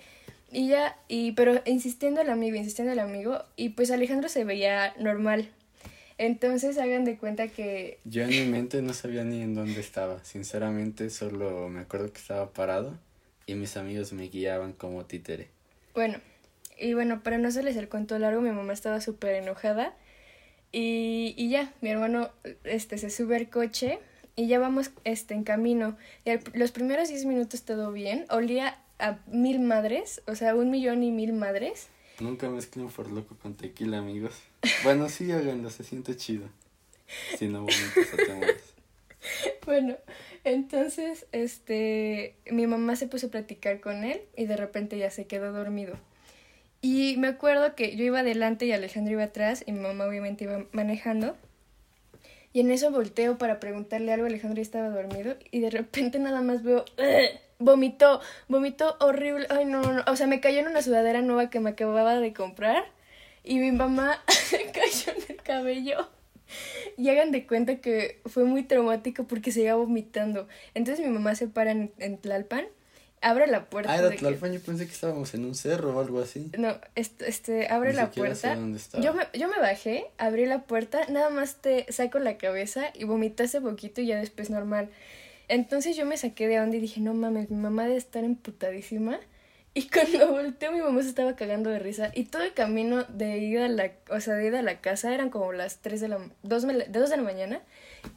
Y 0.53 0.69
ya, 0.69 0.97
y, 1.09 1.33
pero 1.33 1.61
insistiendo 1.65 2.21
el 2.21 2.29
amigo, 2.29 2.55
insistiendo 2.55 2.93
el 2.93 2.99
amigo, 2.99 3.43
y 3.57 3.69
pues 3.71 3.91
Alejandro 3.91 4.29
se 4.29 4.45
veía 4.45 4.93
normal. 4.99 5.49
Entonces 6.17 6.77
hagan 6.77 7.03
de 7.03 7.17
cuenta 7.17 7.49
que 7.49 7.99
Yo 8.05 8.23
en 8.23 8.29
mi 8.29 8.45
mente 8.45 8.81
no 8.81 8.93
sabía 8.93 9.25
ni 9.25 9.41
en 9.41 9.53
dónde 9.53 9.81
estaba. 9.81 10.23
Sinceramente, 10.23 11.09
solo 11.09 11.67
me 11.67 11.81
acuerdo 11.81 12.13
que 12.13 12.19
estaba 12.19 12.53
parado 12.53 12.97
y 13.47 13.55
mis 13.55 13.75
amigos 13.75 14.13
me 14.13 14.29
guiaban 14.29 14.71
como 14.71 15.03
títere. 15.03 15.49
Bueno, 15.93 16.19
y 16.79 16.93
bueno, 16.93 17.21
para 17.23 17.37
no 17.37 17.47
hacerles 17.47 17.75
el 17.77 17.89
cuento 17.89 18.17
largo, 18.19 18.41
mi 18.41 18.51
mamá 18.51 18.73
estaba 18.73 19.01
súper 19.01 19.35
enojada. 19.35 19.93
Y, 20.71 21.35
y 21.37 21.49
ya, 21.49 21.71
mi 21.81 21.89
hermano 21.89 22.31
este, 22.63 22.97
se 22.97 23.09
sube 23.09 23.35
al 23.35 23.49
coche 23.49 23.99
y 24.35 24.47
ya 24.47 24.57
vamos 24.59 24.91
este, 25.03 25.33
en 25.35 25.43
camino. 25.43 25.97
Y 26.25 26.31
al- 26.31 26.41
los 26.53 26.71
primeros 26.71 27.09
10 27.09 27.25
minutos 27.25 27.63
todo 27.63 27.91
bien. 27.91 28.25
Olía 28.29 28.77
a 28.99 29.19
mil 29.27 29.59
madres, 29.59 30.21
o 30.27 30.35
sea, 30.35 30.55
un 30.55 30.71
millón 30.71 31.03
y 31.03 31.11
mil 31.11 31.33
madres. 31.33 31.89
Nunca 32.19 32.49
mezclen 32.49 32.87
por 32.89 33.09
loco 33.11 33.35
con 33.41 33.55
tequila, 33.55 33.97
amigos. 33.99 34.33
Bueno, 34.83 35.09
sí, 35.09 35.31
háganlo, 35.31 35.69
se 35.69 35.83
siente 35.83 36.15
chido. 36.15 36.47
Si 37.37 37.47
no. 37.47 37.65
Bueno, 39.65 39.95
entonces, 40.43 41.25
este, 41.31 42.35
mi 42.51 42.67
mamá 42.67 42.95
se 42.97 43.07
puso 43.07 43.27
a 43.27 43.31
platicar 43.31 43.79
con 43.79 44.03
él 44.03 44.21
y 44.35 44.45
de 44.45 44.57
repente 44.57 44.97
ya 44.97 45.09
se 45.09 45.25
quedó 45.25 45.53
dormido. 45.53 45.95
Y 46.83 47.15
me 47.15 47.29
acuerdo 47.29 47.75
que 47.75 47.95
yo 47.95 48.03
iba 48.03 48.19
adelante 48.19 48.65
y 48.65 48.73
Alejandro 48.73 49.13
iba 49.13 49.23
atrás 49.23 49.63
y 49.65 49.71
mi 49.71 49.79
mamá 49.79 50.05
obviamente 50.05 50.43
iba 50.43 50.65
manejando. 50.73 51.37
Y 52.51 52.59
en 52.59 52.71
eso 52.71 52.91
volteo 52.91 53.37
para 53.37 53.61
preguntarle 53.61 54.11
algo, 54.11 54.25
Alejandro 54.25 54.57
ya 54.57 54.63
estaba 54.63 54.89
dormido 54.89 55.37
y 55.49 55.61
de 55.61 55.69
repente 55.69 56.19
nada 56.19 56.41
más 56.41 56.61
veo, 56.61 56.83
vomitó, 57.57 58.19
vomitó 58.49 58.97
horrible, 58.99 59.47
ay 59.49 59.63
no, 59.63 59.81
no, 59.81 60.03
o 60.07 60.15
sea, 60.17 60.27
me 60.27 60.41
cayó 60.41 60.59
en 60.59 60.67
una 60.67 60.81
sudadera 60.81 61.21
nueva 61.21 61.49
que 61.49 61.61
me 61.61 61.69
acababa 61.69 62.19
de 62.19 62.33
comprar 62.33 62.83
y 63.45 63.59
mi 63.59 63.71
mamá 63.71 64.21
cayó 64.73 65.13
en 65.17 65.35
el 65.35 65.41
cabello. 65.41 66.09
Y 66.97 67.07
hagan 67.07 67.31
de 67.31 67.47
cuenta 67.47 67.77
que 67.77 68.19
fue 68.25 68.43
muy 68.43 68.63
traumático 68.63 69.23
porque 69.23 69.53
se 69.53 69.61
iba 69.61 69.75
vomitando. 69.75 70.49
Entonces 70.73 71.05
mi 71.05 71.13
mamá 71.13 71.33
se 71.35 71.47
para 71.47 71.71
en, 71.71 71.93
en 71.97 72.17
Tlalpan, 72.17 72.65
abre 73.23 73.47
la 73.47 73.65
puerta. 73.69 73.91
Ah, 73.91 73.97
era 73.97 74.09
de 74.09 74.15
que- 74.15 74.19
Tlalpan, 74.19 74.53
yo 74.53 74.59
pensé 74.59 74.85
que 74.85 74.91
estábamos 74.91 75.33
en 75.33 75.45
un 75.45 75.55
cerro 75.55 75.95
o 75.95 75.99
algo 75.99 76.21
así. 76.21 76.51
No, 76.57 76.75
este, 76.95 77.27
este 77.29 77.67
abre 77.69 77.89
Ni 77.91 77.95
la 77.95 78.11
puerta. 78.11 78.55
dónde. 78.55 78.79
Yo 79.01 79.13
me, 79.13 79.23
yo 79.33 79.47
me 79.47 79.57
bajé, 79.59 80.05
abrí 80.17 80.45
la 80.45 80.63
puerta, 80.63 81.01
nada 81.09 81.29
más 81.29 81.55
te 81.55 81.91
saco 81.91 82.19
la 82.19 82.37
cabeza 82.37 82.91
y 82.93 83.05
vomitaste 83.05 83.59
poquito 83.61 84.01
y 84.01 84.07
ya 84.07 84.17
después 84.19 84.49
normal. 84.49 84.89
Entonces 85.47 85.95
yo 85.95 86.05
me 86.05 86.17
saqué 86.17 86.47
de 86.47 86.59
onda 86.59 86.77
y 86.77 86.79
dije, 86.79 87.01
no 87.01 87.13
mames, 87.13 87.49
mi 87.49 87.57
mamá 87.57 87.83
debe 87.85 87.97
estar 87.97 88.23
emputadísima. 88.23 89.19
Y 89.73 89.87
cuando 89.89 90.31
volteó 90.31 90.71
mi 90.71 90.81
mamá 90.81 91.01
se 91.01 91.09
estaba 91.09 91.35
cagando 91.35 91.69
de 91.69 91.79
risa. 91.79 92.11
Y 92.13 92.25
todo 92.25 92.43
el 92.43 92.53
camino 92.53 93.03
de 93.05 93.39
ida 93.39 93.65
a 93.65 93.69
la, 93.69 93.91
o 94.09 94.19
sea, 94.19 94.35
de 94.35 94.47
ida 94.47 94.59
a 94.59 94.63
la 94.63 94.81
casa 94.81 95.13
eran 95.13 95.29
como 95.29 95.51
las 95.51 95.77
3 95.79 95.99
de 96.01 96.07
la, 96.09 96.19
2 96.43 96.67
de 96.67 96.73
la, 96.73 96.85
2 96.85 97.09
de 97.09 97.17
la 97.17 97.23
mañana. 97.23 97.61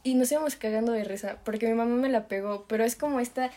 Y 0.03 0.15
nos 0.15 0.31
íbamos 0.31 0.55
cagando 0.55 0.91
de 0.91 1.03
risa 1.03 1.39
porque 1.43 1.67
mi 1.67 1.73
mamá 1.73 1.95
me 1.95 2.09
la 2.09 2.27
pegó. 2.27 2.65
Pero 2.67 2.83
es 2.83 2.95
como 2.95 3.19
esta, 3.19 3.51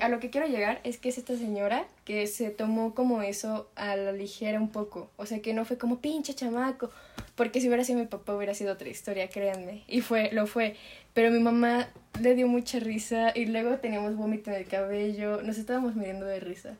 a 0.00 0.08
lo 0.08 0.20
que 0.20 0.30
quiero 0.30 0.46
llegar 0.46 0.80
es 0.84 0.98
que 0.98 1.08
es 1.08 1.18
esta 1.18 1.36
señora 1.36 1.86
que 2.04 2.26
se 2.26 2.50
tomó 2.50 2.94
como 2.94 3.22
eso 3.22 3.68
a 3.76 3.96
la 3.96 4.12
ligera 4.12 4.60
un 4.60 4.70
poco. 4.70 5.10
O 5.16 5.26
sea, 5.26 5.40
que 5.40 5.54
no 5.54 5.64
fue 5.64 5.78
como 5.78 6.00
pinche 6.00 6.34
chamaco. 6.34 6.90
Porque 7.34 7.60
si 7.60 7.68
hubiera 7.68 7.84
sido 7.84 7.98
mi 7.98 8.06
papá 8.06 8.34
hubiera 8.34 8.54
sido 8.54 8.72
otra 8.72 8.88
historia, 8.88 9.28
créanme. 9.28 9.84
Y 9.88 10.00
fue, 10.00 10.30
lo 10.32 10.46
fue. 10.46 10.76
Pero 11.12 11.30
mi 11.30 11.38
mamá 11.38 11.88
le 12.20 12.34
dio 12.34 12.48
mucha 12.48 12.78
risa 12.78 13.32
y 13.34 13.46
luego 13.46 13.76
teníamos 13.76 14.16
vómito 14.16 14.50
en 14.50 14.56
el 14.56 14.66
cabello. 14.66 15.42
Nos 15.42 15.58
estábamos 15.58 15.94
muriendo 15.94 16.24
de 16.24 16.40
risa. 16.40 16.76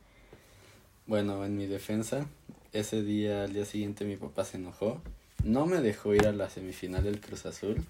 Bueno, 1.06 1.44
en 1.44 1.56
mi 1.56 1.66
defensa, 1.66 2.26
ese 2.72 3.02
día, 3.02 3.44
al 3.44 3.52
día 3.52 3.64
siguiente, 3.64 4.04
mi 4.04 4.16
papá 4.16 4.44
se 4.44 4.56
enojó. 4.56 5.00
No 5.44 5.66
me 5.66 5.80
dejó 5.80 6.14
ir 6.14 6.26
a 6.26 6.32
la 6.32 6.50
semifinal 6.50 7.04
del 7.04 7.20
Cruz 7.20 7.46
Azul. 7.46 7.84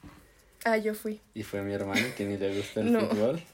Ah, 0.68 0.76
yo 0.78 0.94
fui. 0.94 1.20
Y 1.32 1.44
fue 1.44 1.62
mi 1.62 1.72
hermano, 1.72 2.04
que 2.16 2.24
ni 2.26 2.36
le 2.36 2.56
gusta 2.56 2.80
el 2.80 2.92
No. 2.92 3.00
fútbol. 3.08 3.40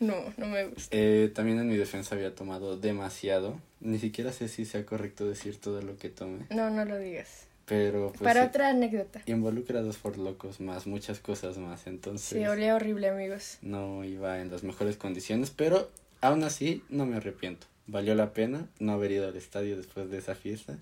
No, 0.00 0.16
no 0.36 0.46
me 0.48 0.66
gusta. 0.66 0.94
Eh, 0.94 1.32
también 1.34 1.58
en 1.58 1.66
mi 1.66 1.78
defensa 1.78 2.14
había 2.14 2.34
tomado 2.34 2.76
demasiado. 2.76 3.58
Ni 3.80 3.98
siquiera 3.98 4.30
sé 4.30 4.48
si 4.48 4.66
sea 4.66 4.84
correcto 4.84 5.26
decir 5.26 5.56
todo 5.58 5.80
lo 5.80 5.96
que 5.96 6.10
tome. 6.10 6.44
No, 6.50 6.68
no 6.68 6.84
lo 6.84 6.98
digas. 6.98 7.46
Pero 7.64 8.08
pues 8.08 8.20
Para 8.20 8.44
otra 8.44 8.68
anécdota. 8.68 9.22
involucrados 9.24 9.96
por 9.96 10.18
locos 10.18 10.60
más, 10.60 10.86
muchas 10.86 11.20
cosas 11.20 11.56
más. 11.56 11.86
Entonces 11.86 12.38
Sí, 12.38 12.46
olía 12.46 12.74
horrible, 12.76 13.08
amigos. 13.08 13.56
no 13.62 14.04
iba 14.04 14.40
en 14.42 14.50
las 14.50 14.62
mejores 14.62 14.98
condiciones. 14.98 15.48
Pero 15.50 15.90
aún 16.20 16.44
así 16.44 16.82
no 16.90 17.06
me 17.06 17.16
arrepiento. 17.16 17.66
valió 17.86 18.14
la 18.14 18.34
pena 18.34 18.66
no 18.78 18.92
haber 18.92 19.12
ido 19.12 19.26
al 19.26 19.36
estadio 19.36 19.78
después 19.78 20.10
de 20.10 20.18
esa 20.18 20.34
fiesta. 20.34 20.76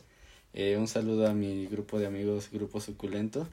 Eh, 0.52 0.76
un 0.76 0.88
saludo 0.88 1.28
a 1.28 1.32
mi 1.32 1.66
grupo 1.68 2.00
de 2.00 2.06
amigos, 2.06 2.48
Grupo 2.50 2.80
Suculento. 2.80 3.46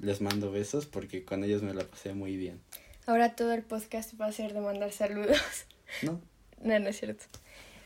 Les 0.00 0.20
mando 0.20 0.50
besos 0.50 0.86
porque 0.86 1.24
con 1.24 1.42
ellos 1.44 1.62
me 1.62 1.72
la 1.74 1.84
pasé 1.84 2.12
muy 2.14 2.36
bien. 2.36 2.60
Ahora 3.06 3.34
todo 3.36 3.52
el 3.52 3.62
podcast 3.62 4.20
va 4.20 4.26
a 4.26 4.32
ser 4.32 4.52
de 4.52 4.60
mandar 4.60 4.92
saludos. 4.92 5.38
No. 6.02 6.20
No, 6.62 6.78
no 6.80 6.88
es 6.88 6.98
cierto. 6.98 7.24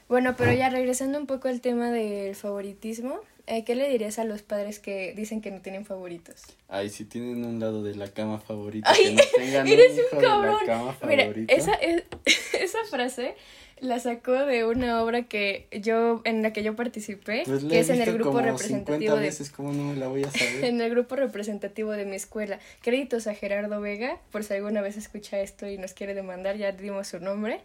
Bueno, 0.09 0.35
pero 0.37 0.52
ya 0.52 0.71
regresando 0.71 1.19
un 1.19 1.26
poco 1.26 1.49
al 1.49 1.61
tema 1.61 1.90
del 1.90 2.35
favoritismo, 2.35 3.21
eh, 3.47 3.62
¿qué 3.64 3.75
le 3.75 3.88
dirías 3.90 4.19
a 4.19 4.25
los 4.25 4.40
padres 4.43 4.79
que 4.81 5.12
dicen 5.14 5.40
que 5.43 5.50
no 5.50 5.61
tienen 5.61 5.85
favoritos? 5.85 6.43
Ay, 6.69 6.88
si 6.88 7.05
tienen 7.05 7.45
un 7.45 7.61
lado 7.61 7.83
de 7.83 7.95
la 7.95 8.09
cama 8.09 8.40
favorita, 8.40 8.90
que 8.95 9.12
no 9.12 9.23
tengan 9.37 9.69
eres 9.69 9.93
un 9.93 9.99
hijo 9.99 10.17
un 10.17 10.23
cabrón. 10.23 10.57
de 10.61 10.67
la 10.67 10.73
cama 10.79 10.97
Mira, 11.07 11.25
esa, 11.49 11.75
es- 11.75 12.05
esa 12.55 12.79
frase 12.90 13.35
la 13.80 13.99
sacó 13.99 14.32
de 14.32 14.64
una 14.64 15.02
obra 15.02 15.22
que 15.22 15.66
yo 15.82 16.20
en 16.25 16.42
la 16.42 16.52
que 16.52 16.62
yo 16.62 16.76
participé, 16.76 17.42
Pues 17.46 17.64
que 17.64 17.80
es 17.80 17.88
en 17.88 18.00
el 18.00 18.12
grupo 18.12 18.30
como 18.30 18.42
representativo 18.42 18.99
50 18.99 19.14
de 19.16 19.20
veces, 19.20 19.50
¿cómo 19.50 19.72
no 19.72 19.84
me 19.84 19.96
la 19.96 20.08
voy 20.08 20.25
a 20.25 20.30
saber? 20.30 20.64
en 20.64 20.80
el 20.80 20.90
grupo 20.90 21.16
representativo 21.16 21.92
de 21.92 22.04
mi 22.04 22.16
escuela. 22.16 22.58
Créditos 22.82 23.26
a 23.26 23.34
Gerardo 23.34 23.80
Vega, 23.80 24.18
por 24.30 24.44
si 24.44 24.54
alguna 24.54 24.80
vez 24.82 24.96
escucha 24.96 25.40
esto 25.40 25.68
y 25.68 25.78
nos 25.78 25.94
quiere 25.94 26.14
demandar, 26.14 26.56
ya 26.56 26.72
dimos 26.72 27.08
su 27.08 27.20
nombre. 27.20 27.60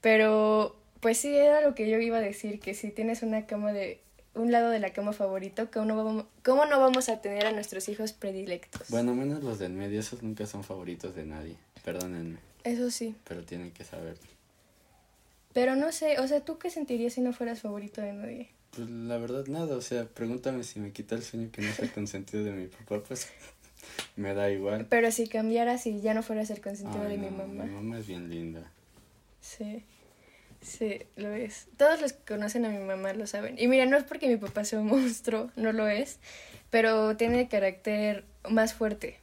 Pero, 0.00 0.76
pues 1.00 1.18
sí, 1.18 1.34
era 1.34 1.60
lo 1.60 1.74
que 1.74 1.88
yo 1.88 1.98
iba 1.98 2.18
a 2.18 2.20
decir, 2.20 2.60
que 2.60 2.74
si 2.74 2.90
tienes 2.90 3.22
una 3.22 3.46
cama 3.46 3.72
de, 3.72 4.00
un 4.34 4.50
lado 4.50 4.70
de 4.70 4.80
la 4.80 4.90
cama 4.90 5.12
favorito, 5.12 5.68
¿cómo 5.72 5.86
no 5.86 5.96
vamos, 5.96 6.24
cómo 6.42 6.66
no 6.66 6.80
vamos 6.80 7.08
a 7.08 7.20
tener 7.20 7.46
a 7.46 7.52
nuestros 7.52 7.88
hijos 7.88 8.12
predilectos? 8.12 8.88
Bueno, 8.90 9.14
menos 9.14 9.42
los 9.42 9.58
del 9.58 9.72
medio, 9.72 10.00
esos 10.00 10.22
nunca 10.22 10.46
son 10.46 10.64
favoritos 10.64 11.14
de 11.14 11.24
nadie. 11.24 11.56
Perdónenme, 11.84 12.38
Eso 12.64 12.90
sí. 12.90 13.14
pero 13.24 13.42
tienen 13.44 13.70
que 13.70 13.84
saber. 13.84 14.16
Pero 15.54 15.76
no 15.76 15.92
sé, 15.92 16.18
o 16.18 16.26
sea, 16.26 16.40
¿tú 16.40 16.58
qué 16.58 16.68
sentirías 16.68 17.14
si 17.14 17.20
no 17.20 17.32
fueras 17.32 17.60
favorito 17.60 18.02
de 18.02 18.12
nadie? 18.12 18.50
Pues 18.72 18.90
la 18.90 19.18
verdad 19.18 19.46
nada, 19.46 19.76
o 19.76 19.80
sea, 19.80 20.04
pregúntame 20.04 20.64
si 20.64 20.80
me 20.80 20.90
quita 20.90 21.14
el 21.14 21.22
sueño 21.22 21.50
que 21.52 21.62
no 21.62 21.72
sea 21.72 21.90
consentido 21.94 22.42
de 22.44 22.50
mi 22.50 22.66
papá, 22.66 23.00
pues 23.06 23.28
me 24.16 24.34
da 24.34 24.50
igual. 24.50 24.86
Pero 24.90 25.10
si 25.12 25.28
cambiaras 25.28 25.86
y 25.86 26.00
ya 26.00 26.12
no 26.12 26.24
fueras 26.24 26.50
el 26.50 26.60
consentido 26.60 27.04
Ay, 27.04 27.16
de 27.16 27.18
mi 27.18 27.30
mamá. 27.30 27.64
Mi 27.64 27.70
mamá 27.70 27.98
es 28.00 28.06
bien 28.08 28.28
linda. 28.28 28.68
Sí, 29.40 29.84
sí, 30.60 31.02
lo 31.14 31.32
es. 31.32 31.68
Todos 31.76 32.00
los 32.00 32.14
que 32.14 32.34
conocen 32.34 32.64
a 32.64 32.70
mi 32.70 32.84
mamá 32.84 33.12
lo 33.12 33.28
saben. 33.28 33.56
Y 33.56 33.68
mira, 33.68 33.86
no 33.86 33.96
es 33.96 34.02
porque 34.02 34.26
mi 34.26 34.36
papá 34.36 34.64
sea 34.64 34.80
un 34.80 34.86
monstruo, 34.88 35.52
no 35.54 35.72
lo 35.72 35.86
es, 35.86 36.18
pero 36.70 37.16
tiene 37.16 37.48
carácter 37.48 38.24
más 38.50 38.74
fuerte. 38.74 39.20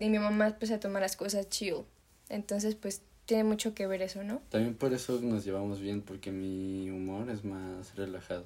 Y 0.00 0.08
mi 0.08 0.18
mamá 0.18 0.56
pues 0.58 0.72
a 0.72 0.80
tomar 0.80 1.02
las 1.02 1.14
cosas 1.14 1.48
chill. 1.48 1.84
Entonces 2.28 2.74
pues 2.74 3.02
tiene 3.28 3.44
mucho 3.44 3.74
que 3.74 3.86
ver 3.86 4.00
eso, 4.00 4.24
¿no? 4.24 4.40
También 4.48 4.74
por 4.74 4.94
eso 4.94 5.20
nos 5.20 5.44
llevamos 5.44 5.80
bien, 5.80 6.00
porque 6.00 6.32
mi 6.32 6.88
humor 6.88 7.28
es 7.28 7.44
más 7.44 7.94
relajado. 7.94 8.44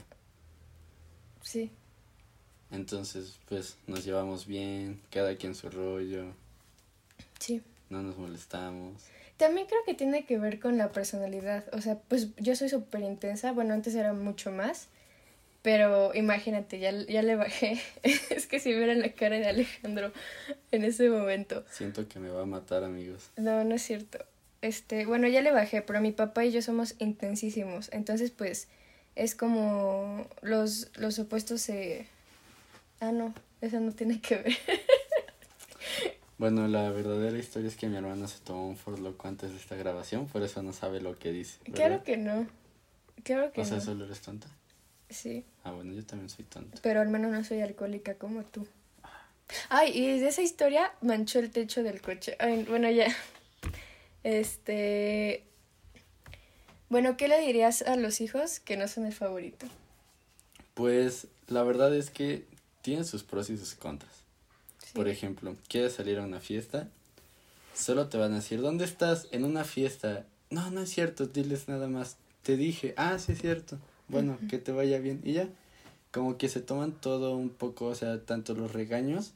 Sí. 1.40 1.70
Entonces, 2.72 3.38
pues 3.48 3.76
nos 3.86 4.04
llevamos 4.04 4.44
bien, 4.44 5.00
cada 5.12 5.36
quien 5.36 5.54
su 5.54 5.70
rollo, 5.70 6.24
Sí. 7.38 7.62
no 7.90 8.02
nos 8.02 8.18
molestamos. 8.18 9.04
También 9.36 9.68
creo 9.68 9.84
que 9.86 9.94
tiene 9.94 10.24
que 10.24 10.36
ver 10.38 10.58
con 10.58 10.76
la 10.78 10.90
personalidad. 10.90 11.64
O 11.72 11.80
sea, 11.80 12.00
pues 12.08 12.34
yo 12.38 12.56
soy 12.56 12.68
súper 12.68 13.02
intensa. 13.02 13.52
Bueno, 13.52 13.74
antes 13.74 13.94
era 13.94 14.12
mucho 14.12 14.50
más. 14.50 14.88
Pero 15.62 16.12
imagínate, 16.12 16.80
ya, 16.80 16.90
ya 16.90 17.22
le 17.22 17.36
bajé. 17.36 17.80
es 18.02 18.48
que 18.48 18.58
si 18.58 18.72
vieran 18.74 19.00
la 19.00 19.12
cara 19.12 19.36
de 19.36 19.46
Alejandro 19.46 20.10
en 20.72 20.82
ese 20.82 21.08
momento. 21.08 21.64
Siento 21.70 22.08
que 22.08 22.18
me 22.18 22.30
va 22.30 22.42
a 22.42 22.46
matar, 22.46 22.82
amigos. 22.82 23.30
No, 23.36 23.62
no 23.62 23.76
es 23.76 23.82
cierto. 23.82 24.18
Este, 24.62 25.04
bueno, 25.06 25.28
ya 25.28 25.42
le 25.42 25.50
bajé, 25.52 25.82
pero 25.82 26.00
mi 26.00 26.12
papá 26.12 26.44
y 26.44 26.52
yo 26.52 26.62
somos 26.62 26.94
intensísimos. 26.98 27.88
Entonces, 27.92 28.30
pues, 28.30 28.68
es 29.16 29.34
como 29.34 30.26
los, 30.40 30.88
los 30.96 31.18
opuestos 31.18 31.60
se... 31.60 32.06
Ah, 33.00 33.12
no, 33.12 33.34
eso 33.60 33.78
no 33.80 33.92
tiene 33.92 34.20
que 34.20 34.36
ver. 34.38 34.56
Bueno, 36.38 36.66
la 36.66 36.90
verdadera 36.90 37.38
historia 37.38 37.68
es 37.68 37.76
que 37.76 37.86
mi 37.86 37.96
hermana 37.96 38.26
se 38.26 38.40
tomó 38.40 38.66
un 38.68 38.76
Ford 38.76 38.98
Loco 38.98 39.28
antes 39.28 39.50
de 39.52 39.56
esta 39.58 39.76
grabación, 39.76 40.26
por 40.26 40.42
eso 40.42 40.60
no 40.60 40.72
sabe 40.72 41.00
lo 41.00 41.16
que 41.16 41.30
dice. 41.30 41.58
¿verdad? 41.66 41.76
claro 41.76 42.02
que 42.02 42.16
no. 42.16 42.48
Claro 43.22 43.52
que 43.52 43.60
O 43.60 43.64
sea, 43.64 43.76
no. 43.76 43.82
solo 43.84 44.04
eres 44.06 44.20
tonta. 44.22 44.48
Sí, 45.08 45.44
Ah, 45.62 45.70
bueno, 45.70 45.92
yo 45.92 46.04
también 46.04 46.28
soy 46.30 46.44
tonta. 46.46 46.80
pero 46.82 47.00
al 47.00 47.08
menos 47.10 47.30
no 47.30 47.44
soy 47.44 47.60
alcohólica 47.60 48.14
como 48.14 48.42
tú. 48.42 48.66
Ay, 49.68 49.92
y 49.96 50.18
de 50.18 50.26
esa 50.28 50.42
historia 50.42 50.90
manchó 51.00 51.38
el 51.38 51.50
techo 51.52 51.84
del 51.84 52.00
coche. 52.00 52.34
Ay, 52.40 52.64
bueno, 52.68 52.90
ya. 52.90 53.06
Este... 54.24 55.44
Bueno, 56.88 57.16
¿qué 57.16 57.28
le 57.28 57.40
dirías 57.40 57.82
a 57.82 57.96
los 57.96 58.20
hijos 58.20 58.60
que 58.60 58.76
no 58.76 58.86
son 58.86 59.06
el 59.06 59.14
favorito? 59.14 59.66
Pues 60.74 61.26
la 61.48 61.62
verdad 61.62 61.94
es 61.94 62.10
que 62.10 62.44
tiene 62.82 63.04
sus 63.04 63.22
pros 63.22 63.48
y 63.48 63.56
sus 63.56 63.74
contras. 63.74 64.12
Sí. 64.78 64.90
Por 64.92 65.08
ejemplo, 65.08 65.56
quieres 65.68 65.94
salir 65.94 66.18
a 66.18 66.24
una 66.24 66.40
fiesta, 66.40 66.88
solo 67.74 68.08
te 68.08 68.18
van 68.18 68.32
a 68.32 68.36
decir, 68.36 68.60
¿dónde 68.60 68.84
estás? 68.84 69.28
En 69.32 69.44
una 69.44 69.64
fiesta. 69.64 70.26
No, 70.50 70.70
no 70.70 70.82
es 70.82 70.90
cierto, 70.90 71.26
diles 71.26 71.68
nada 71.68 71.88
más. 71.88 72.16
Te 72.42 72.56
dije, 72.56 72.92
ah, 72.98 73.18
sí 73.18 73.32
es 73.32 73.40
cierto. 73.40 73.78
Bueno, 74.08 74.38
que 74.50 74.58
te 74.58 74.72
vaya 74.72 74.98
bien. 74.98 75.22
Y 75.24 75.32
ya, 75.32 75.48
como 76.10 76.36
que 76.36 76.50
se 76.50 76.60
toman 76.60 76.92
todo 76.92 77.34
un 77.36 77.48
poco, 77.48 77.86
o 77.86 77.94
sea, 77.94 78.20
tanto 78.20 78.52
los 78.54 78.72
regaños, 78.72 79.32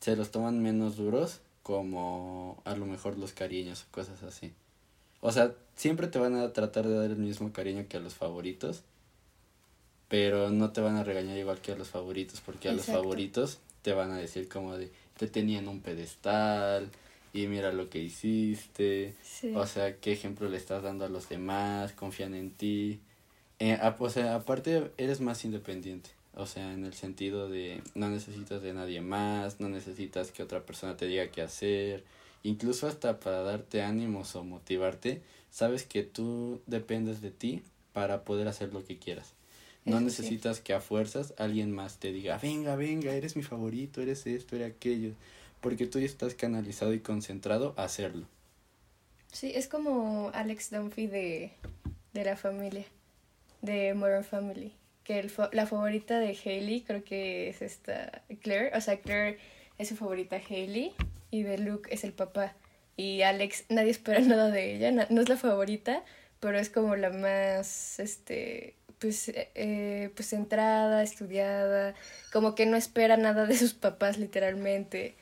se 0.00 0.16
los 0.16 0.32
toman 0.32 0.60
menos 0.60 0.96
duros 0.96 1.40
como 1.64 2.60
a 2.64 2.76
lo 2.76 2.84
mejor 2.86 3.18
los 3.18 3.32
cariños 3.32 3.82
o 3.88 3.92
cosas 3.92 4.22
así. 4.22 4.52
O 5.20 5.32
sea, 5.32 5.52
siempre 5.74 6.06
te 6.06 6.18
van 6.20 6.36
a 6.36 6.52
tratar 6.52 6.86
de 6.86 6.94
dar 6.94 7.10
el 7.10 7.16
mismo 7.16 7.52
cariño 7.52 7.86
que 7.88 7.96
a 7.96 8.00
los 8.00 8.14
favoritos, 8.14 8.82
pero 10.08 10.50
no 10.50 10.70
te 10.70 10.80
van 10.82 10.96
a 10.96 11.02
regañar 11.04 11.36
igual 11.38 11.58
que 11.60 11.72
a 11.72 11.76
los 11.76 11.88
favoritos, 11.88 12.40
porque 12.42 12.68
a 12.68 12.72
los 12.72 12.84
favoritos 12.86 13.58
te 13.82 13.92
van 13.94 14.10
a 14.12 14.18
decir 14.18 14.48
como 14.48 14.76
de, 14.76 14.92
te 15.16 15.26
tenían 15.26 15.66
un 15.66 15.80
pedestal 15.80 16.90
y 17.32 17.46
mira 17.46 17.72
lo 17.72 17.88
que 17.88 17.98
hiciste, 17.98 19.14
Sí. 19.24 19.52
o 19.56 19.66
sea, 19.66 19.96
qué 19.96 20.12
ejemplo 20.12 20.48
le 20.48 20.58
estás 20.58 20.82
dando 20.82 21.04
a 21.06 21.08
los 21.08 21.28
demás, 21.30 21.92
confían 21.92 22.34
en 22.34 22.50
ti. 22.50 23.00
Eh, 23.58 23.72
a- 23.80 23.96
o 23.98 24.10
sea, 24.10 24.34
aparte 24.34 24.90
eres 24.98 25.20
más 25.20 25.44
independiente, 25.46 26.10
o 26.36 26.46
sea, 26.46 26.72
en 26.72 26.84
el 26.84 26.94
sentido 26.94 27.48
de 27.48 27.82
no 27.94 28.08
necesitas 28.08 28.62
de 28.62 28.74
nadie 28.74 29.00
más, 29.00 29.60
no 29.60 29.68
necesitas 29.68 30.32
que 30.32 30.42
otra 30.42 30.64
persona 30.64 30.96
te 30.96 31.06
diga 31.06 31.28
qué 31.28 31.42
hacer, 31.42 32.04
incluso 32.42 32.86
hasta 32.86 33.20
para 33.20 33.42
darte 33.42 33.82
ánimos 33.82 34.34
o 34.36 34.44
motivarte, 34.44 35.22
sabes 35.50 35.84
que 35.84 36.02
tú 36.02 36.60
dependes 36.66 37.20
de 37.20 37.30
ti 37.30 37.62
para 37.92 38.24
poder 38.24 38.48
hacer 38.48 38.72
lo 38.72 38.84
que 38.84 38.98
quieras. 38.98 39.32
No 39.84 39.98
sí. 39.98 40.04
necesitas 40.06 40.60
que 40.60 40.72
a 40.72 40.80
fuerzas 40.80 41.34
alguien 41.36 41.70
más 41.70 41.98
te 41.98 42.12
diga, 42.12 42.38
venga, 42.38 42.74
venga, 42.74 43.12
eres 43.12 43.36
mi 43.36 43.42
favorito, 43.42 44.00
eres 44.00 44.26
esto, 44.26 44.56
eres 44.56 44.72
aquello, 44.72 45.12
porque 45.60 45.86
tú 45.86 45.98
ya 45.98 46.06
estás 46.06 46.34
canalizado 46.34 46.94
y 46.94 47.00
concentrado 47.00 47.74
a 47.76 47.84
hacerlo. 47.84 48.26
Sí, 49.32 49.52
es 49.54 49.68
como 49.68 50.30
Alex 50.32 50.70
Dunphy 50.70 51.06
de, 51.06 51.52
de 52.12 52.24
la 52.24 52.36
familia, 52.36 52.84
de 53.62 53.92
Modern 53.94 54.24
Family. 54.24 54.72
Que 55.04 55.18
el 55.18 55.32
la 55.52 55.66
favorita 55.66 56.18
de 56.18 56.36
Hailey 56.44 56.80
creo 56.80 57.04
que 57.04 57.48
es 57.48 57.62
esta 57.62 58.22
Claire. 58.40 58.76
O 58.76 58.80
sea, 58.80 58.98
Claire 58.98 59.38
es 59.78 59.88
su 59.88 59.96
favorita 59.96 60.36
Hailey 60.36 60.92
y 61.30 61.42
de 61.42 61.58
Luke 61.58 61.92
es 61.92 62.04
el 62.04 62.12
papá. 62.12 62.54
Y 62.96 63.22
Alex, 63.22 63.64
nadie 63.68 63.90
espera 63.90 64.20
nada 64.22 64.50
de 64.50 64.74
ella, 64.74 64.90
no 64.92 65.20
es 65.20 65.28
la 65.28 65.36
favorita, 65.36 66.02
pero 66.40 66.58
es 66.58 66.70
como 66.70 66.96
la 66.96 67.10
más, 67.10 67.98
este, 67.98 68.74
pues, 69.00 69.28
eh, 69.28 69.50
eh, 69.54 70.10
pues 70.14 70.28
centrada, 70.28 71.02
estudiada, 71.02 71.94
como 72.32 72.54
que 72.54 72.66
no 72.66 72.76
espera 72.76 73.16
nada 73.16 73.46
de 73.46 73.56
sus 73.58 73.74
papás 73.74 74.18
literalmente. 74.18 75.16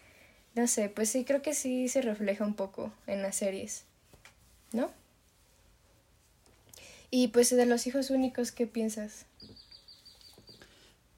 No 0.55 0.67
sé, 0.67 0.91
pues 0.91 1.09
sí, 1.09 1.25
creo 1.25 1.43
que 1.43 1.55
sí 1.55 1.89
se 1.89 2.03
refleja 2.03 2.45
un 2.45 2.55
poco 2.55 2.93
en 3.07 3.23
las 3.23 3.37
series. 3.37 3.87
¿no? 4.73 4.91
Y 7.11 7.29
pues 7.29 7.51
de 7.51 7.67
los 7.67 7.87
hijos 7.87 8.11
únicos, 8.11 8.53
¿qué 8.53 8.67
piensas? 8.67 9.27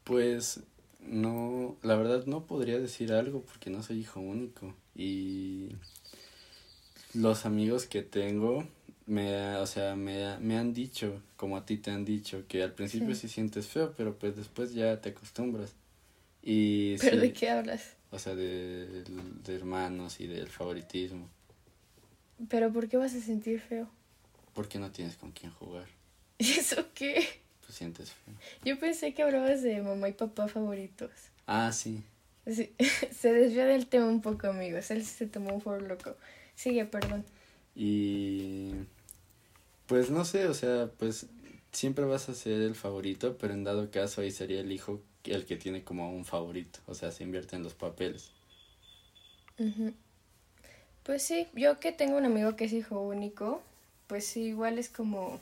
Pues 0.05 0.61
no, 1.01 1.75
la 1.83 1.95
verdad 1.95 2.25
no 2.25 2.45
podría 2.45 2.79
decir 2.79 3.11
algo 3.11 3.41
porque 3.41 3.69
no 3.69 3.83
soy 3.83 3.99
hijo 3.99 4.19
único 4.21 4.73
y 4.95 5.69
los 7.13 7.45
amigos 7.45 7.85
que 7.85 8.01
tengo 8.01 8.67
me, 9.07 9.55
o 9.57 9.67
sea, 9.67 9.95
me, 9.95 10.37
me 10.39 10.57
han 10.57 10.73
dicho, 10.73 11.21
como 11.37 11.57
a 11.57 11.65
ti 11.65 11.77
te 11.77 11.91
han 11.91 12.05
dicho, 12.05 12.45
que 12.47 12.63
al 12.63 12.73
principio 12.73 13.13
Sí. 13.13 13.21
sí, 13.21 13.27
sientes 13.29 13.67
feo, 13.67 13.93
pero 13.95 14.17
pues 14.17 14.35
después 14.35 14.73
ya 14.73 14.99
te 15.01 15.09
acostumbras. 15.09 15.73
Y 16.41 16.97
¿Pero 16.97 17.15
sí, 17.17 17.21
de 17.21 17.33
qué 17.33 17.49
hablas? 17.49 17.95
o 18.11 18.19
sea, 18.19 18.35
de, 18.35 19.03
de 19.03 19.55
hermanos 19.55 20.19
y 20.19 20.27
del 20.27 20.47
favoritismo, 20.49 21.27
¿Pero 22.49 22.71
por 22.71 22.87
qué 22.89 22.97
vas 22.97 23.13
a 23.15 23.21
sentir 23.21 23.59
feo? 23.59 23.89
porque 24.53 24.77
no 24.79 24.91
tienes 24.91 25.17
con 25.17 25.31
quién 25.31 25.51
jugar, 25.51 25.87
¿Y 26.37 26.51
eso 26.51 26.85
qué? 26.93 27.27
Sientes 27.75 28.11
feo. 28.11 28.33
Yo 28.63 28.79
pensé 28.79 29.13
que 29.13 29.23
hablabas 29.23 29.61
de 29.61 29.81
mamá 29.81 30.09
y 30.09 30.13
papá 30.13 30.47
favoritos. 30.47 31.11
Ah, 31.47 31.71
sí, 31.71 32.03
Sí, 32.47 32.73
se 33.11 33.33
desvió 33.33 33.65
del 33.65 33.87
tema 33.87 34.05
un 34.05 34.21
poco, 34.21 34.47
amigos. 34.47 34.91
Él 34.91 35.03
se 35.03 35.27
tomó 35.27 35.53
un 35.53 35.61
for 35.61 35.81
loco. 35.81 36.15
Sigue, 36.55 36.85
perdón. 36.85 37.25
Y 37.75 38.71
pues 39.87 40.09
no 40.09 40.25
sé, 40.25 40.47
o 40.47 40.53
sea, 40.53 40.89
pues 40.97 41.27
siempre 41.71 42.05
vas 42.05 42.29
a 42.29 42.33
ser 42.33 42.61
el 42.61 42.75
favorito, 42.75 43.37
pero 43.37 43.53
en 43.53 43.63
dado 43.63 43.91
caso 43.91 44.21
ahí 44.21 44.31
sería 44.31 44.61
el 44.61 44.71
hijo 44.71 45.01
el 45.25 45.45
que 45.45 45.57
tiene 45.57 45.83
como 45.83 46.11
un 46.11 46.23
favorito, 46.23 46.79
o 46.85 46.93
sea, 46.93 47.11
se 47.11 47.23
invierte 47.23 47.55
en 47.55 47.63
los 47.63 47.73
papeles. 47.73 48.31
Pues 51.03 51.23
sí, 51.23 51.47
yo 51.53 51.79
que 51.79 51.91
tengo 51.91 52.17
un 52.17 52.25
amigo 52.25 52.55
que 52.55 52.65
es 52.65 52.73
hijo 52.73 53.01
único, 53.01 53.61
pues 54.07 54.25
sí, 54.25 54.43
igual 54.43 54.77
es 54.77 54.89
como, 54.89 55.39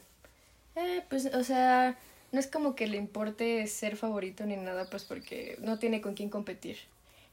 eh, 0.75 1.03
pues, 1.09 1.25
o 1.33 1.43
sea, 1.43 1.97
no 2.33 2.39
es 2.39 2.47
como 2.47 2.73
que 2.73 2.87
le 2.87 2.97
importe 2.97 3.65
ser 3.67 3.95
favorito 3.95 4.43
ni 4.45 4.57
nada, 4.57 4.89
pues 4.89 5.03
porque 5.05 5.55
no 5.61 5.77
tiene 5.77 6.01
con 6.01 6.15
quién 6.15 6.29
competir. 6.29 6.77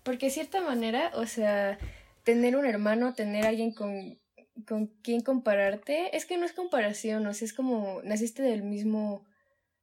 Porque 0.02 0.26
de 0.26 0.32
cierta 0.32 0.60
manera, 0.60 1.10
o 1.14 1.26
sea, 1.26 1.78
tener 2.22 2.54
un 2.54 2.66
hermano, 2.66 3.14
tener 3.14 3.46
alguien 3.46 3.72
con, 3.72 4.20
con 4.66 4.88
quien 5.02 5.22
compararte, 5.22 6.14
es 6.14 6.26
que 6.26 6.36
no 6.36 6.44
es 6.44 6.52
comparación, 6.52 7.26
o 7.26 7.32
sea, 7.32 7.46
es 7.46 7.54
como 7.54 8.02
naciste 8.04 8.42
del 8.42 8.62
mismo, 8.62 9.24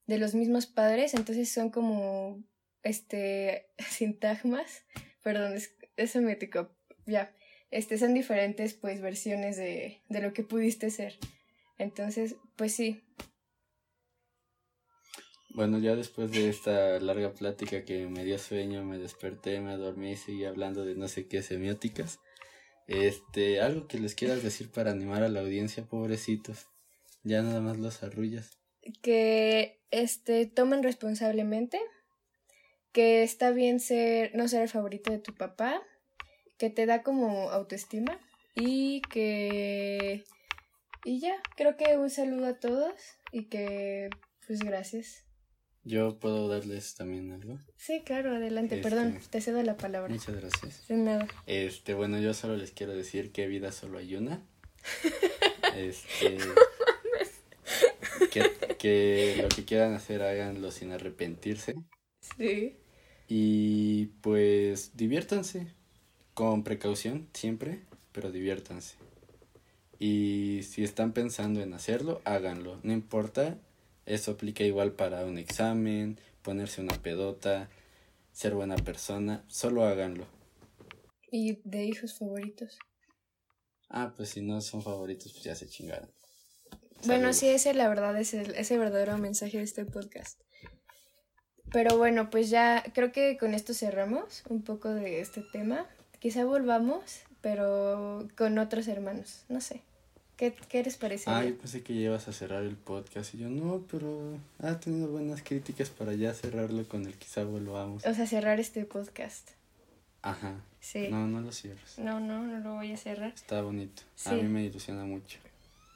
de 0.05 0.19
los 0.19 0.35
mismos 0.35 0.67
padres, 0.67 1.15
entonces 1.15 1.49
son 1.49 1.71
como, 1.71 2.43
este, 2.83 3.71
sintagmas, 3.89 4.83
perdón, 5.23 5.55
es, 5.97 6.15
me 6.15 6.37
ya, 7.07 7.33
este, 7.71 7.97
son 7.97 8.13
diferentes, 8.13 8.75
pues, 8.75 9.01
versiones 9.01 9.57
de, 9.57 9.99
de 10.09 10.21
lo 10.21 10.31
que 10.33 10.43
pudiste 10.43 10.91
ser. 10.91 11.17
Entonces, 11.79 12.35
pues 12.55 12.75
sí. 12.75 13.01
Bueno, 15.57 15.79
ya 15.79 15.95
después 15.95 16.31
de 16.31 16.49
esta 16.49 16.99
larga 16.99 17.33
plática 17.33 17.83
que 17.83 18.05
me 18.05 18.23
dio 18.23 18.37
sueño, 18.37 18.83
me 18.83 18.99
desperté, 18.99 19.59
me 19.59 19.75
dormí 19.75 20.11
y 20.11 20.15
seguí 20.15 20.45
hablando 20.45 20.85
de 20.85 20.93
no 20.93 21.07
sé 21.07 21.27
qué 21.27 21.41
semióticas. 21.41 22.19
Este, 22.85 23.59
algo 23.59 23.87
que 23.87 23.99
les 23.99 24.13
quieras 24.13 24.43
decir 24.43 24.69
para 24.69 24.91
animar 24.91 25.23
a 25.23 25.29
la 25.29 25.39
audiencia, 25.39 25.83
pobrecitos. 25.83 26.67
Ya 27.23 27.41
nada 27.41 27.59
más 27.59 27.79
los 27.79 28.03
arrullas. 28.03 28.59
Que 29.01 29.81
este 29.89 30.45
tomen 30.45 30.83
responsablemente, 30.83 31.81
que 32.91 33.23
está 33.23 33.49
bien 33.49 33.79
ser 33.79 34.35
no 34.35 34.47
ser 34.47 34.61
el 34.61 34.69
favorito 34.69 35.09
de 35.09 35.17
tu 35.17 35.33
papá, 35.33 35.81
que 36.59 36.69
te 36.69 36.85
da 36.85 37.01
como 37.01 37.49
autoestima 37.49 38.19
y 38.53 39.01
que 39.09 40.23
y 41.03 41.19
ya, 41.19 41.41
creo 41.55 41.77
que 41.77 41.97
un 41.97 42.11
saludo 42.11 42.45
a 42.45 42.59
todos 42.59 42.93
y 43.31 43.45
que 43.45 44.11
pues 44.45 44.59
gracias. 44.59 45.26
Yo 45.87 46.19
puedo 46.19 46.49
darles 46.49 46.95
también 46.95 47.31
algo. 47.31 47.59
Sí, 47.77 48.01
claro, 48.05 48.35
adelante, 48.35 48.75
este, 48.75 48.89
perdón, 48.89 49.19
te 49.29 49.39
cedo 49.39 49.63
la 49.63 49.77
palabra. 49.77 50.13
Muchas 50.13 50.35
gracias. 50.35 50.85
De 50.89 50.97
nada. 50.97 51.27
Este, 51.45 51.93
bueno, 51.93 52.19
yo 52.19 52.33
solo 52.33 52.57
les 52.57 52.71
quiero 52.71 52.93
decir 52.93 53.31
que 53.31 53.47
vida 53.47 53.71
solo 53.71 53.97
hay 53.97 54.15
una. 54.15 54.41
este 55.77 56.37
que, 58.31 58.51
que 58.77 59.39
lo 59.41 59.47
que 59.47 59.63
quieran 59.63 59.93
hacer 59.93 60.23
háganlo 60.23 60.71
sin 60.71 60.91
arrepentirse. 60.91 61.75
Sí. 62.37 62.75
Y 63.29 64.07
pues 64.21 64.91
diviértanse 64.97 65.67
con 66.33 66.63
precaución 66.65 67.29
siempre, 67.33 67.79
pero 68.11 68.29
diviértanse. 68.29 68.95
Y 69.99 70.63
si 70.63 70.83
están 70.83 71.13
pensando 71.13 71.61
en 71.61 71.73
hacerlo, 71.73 72.21
háganlo. 72.25 72.81
No 72.83 72.91
importa 72.91 73.57
eso 74.07 74.31
aplica 74.31 74.63
igual 74.63 74.93
para 74.93 75.25
un 75.25 75.37
examen, 75.37 76.19
ponerse 76.41 76.81
una 76.81 76.95
pedota, 77.01 77.69
ser 78.31 78.55
buena 78.55 78.77
persona, 78.77 79.43
solo 79.47 79.83
háganlo. 79.83 80.25
¿Y 81.29 81.59
de 81.63 81.83
hijos 81.83 82.17
favoritos? 82.17 82.79
Ah, 83.89 84.13
pues 84.15 84.29
si 84.29 84.41
no 84.41 84.61
son 84.61 84.81
favoritos, 84.81 85.33
pues 85.33 85.43
ya 85.43 85.55
se 85.55 85.67
chingaron. 85.67 86.09
Bueno, 87.05 87.33
sí, 87.33 87.47
ese 87.47 87.73
la 87.73 87.89
verdad 87.89 88.17
es 88.17 88.33
el, 88.33 88.55
ese 88.55 88.77
verdadero 88.77 89.17
mensaje 89.17 89.57
de 89.57 89.63
este 89.63 89.85
podcast. 89.85 90.41
Pero 91.71 91.97
bueno, 91.97 92.29
pues 92.29 92.49
ya 92.49 92.83
creo 92.93 93.11
que 93.11 93.37
con 93.37 93.53
esto 93.53 93.73
cerramos 93.73 94.43
un 94.49 94.63
poco 94.63 94.89
de 94.89 95.19
este 95.19 95.41
tema. 95.41 95.85
Quizá 96.19 96.45
volvamos, 96.45 97.21
pero 97.41 98.27
con 98.37 98.57
otros 98.57 98.87
hermanos, 98.87 99.43
no 99.49 99.61
sé. 99.61 99.83
¿Qué, 100.37 100.53
qué 100.69 100.83
les 100.83 100.97
parece? 100.97 101.29
Ah, 101.31 101.43
yo 101.43 101.57
pensé 101.57 101.81
que 101.81 101.93
llevas 101.93 102.27
a 102.27 102.31
cerrar 102.31 102.61
el 102.63 102.75
podcast 102.75 103.33
y 103.33 103.39
yo 103.39 103.49
no, 103.49 103.83
pero 103.91 104.37
ha 104.59 104.79
tenido 104.79 105.07
buenas 105.07 105.41
críticas 105.41 105.89
para 105.89 106.13
ya 106.13 106.31
cerrarlo 106.33 106.87
con 106.87 107.07
el 107.07 107.15
quizá 107.15 107.43
volvamos. 107.43 108.05
O 108.05 108.13
sea, 108.13 108.27
cerrar 108.27 108.59
este 108.59 108.85
podcast. 108.85 109.49
Ajá. 110.21 110.61
Sí. 110.79 111.07
No, 111.09 111.25
no 111.27 111.41
lo 111.41 111.51
cierres. 111.51 111.97
No, 111.97 112.19
no, 112.19 112.43
no 112.43 112.59
lo 112.59 112.75
voy 112.75 112.91
a 112.91 112.97
cerrar. 112.97 113.33
Está 113.33 113.63
bonito. 113.63 114.03
A 114.25 114.33
mí 114.33 114.43
me 114.43 114.63
ilusiona 114.63 115.05
mucho. 115.05 115.39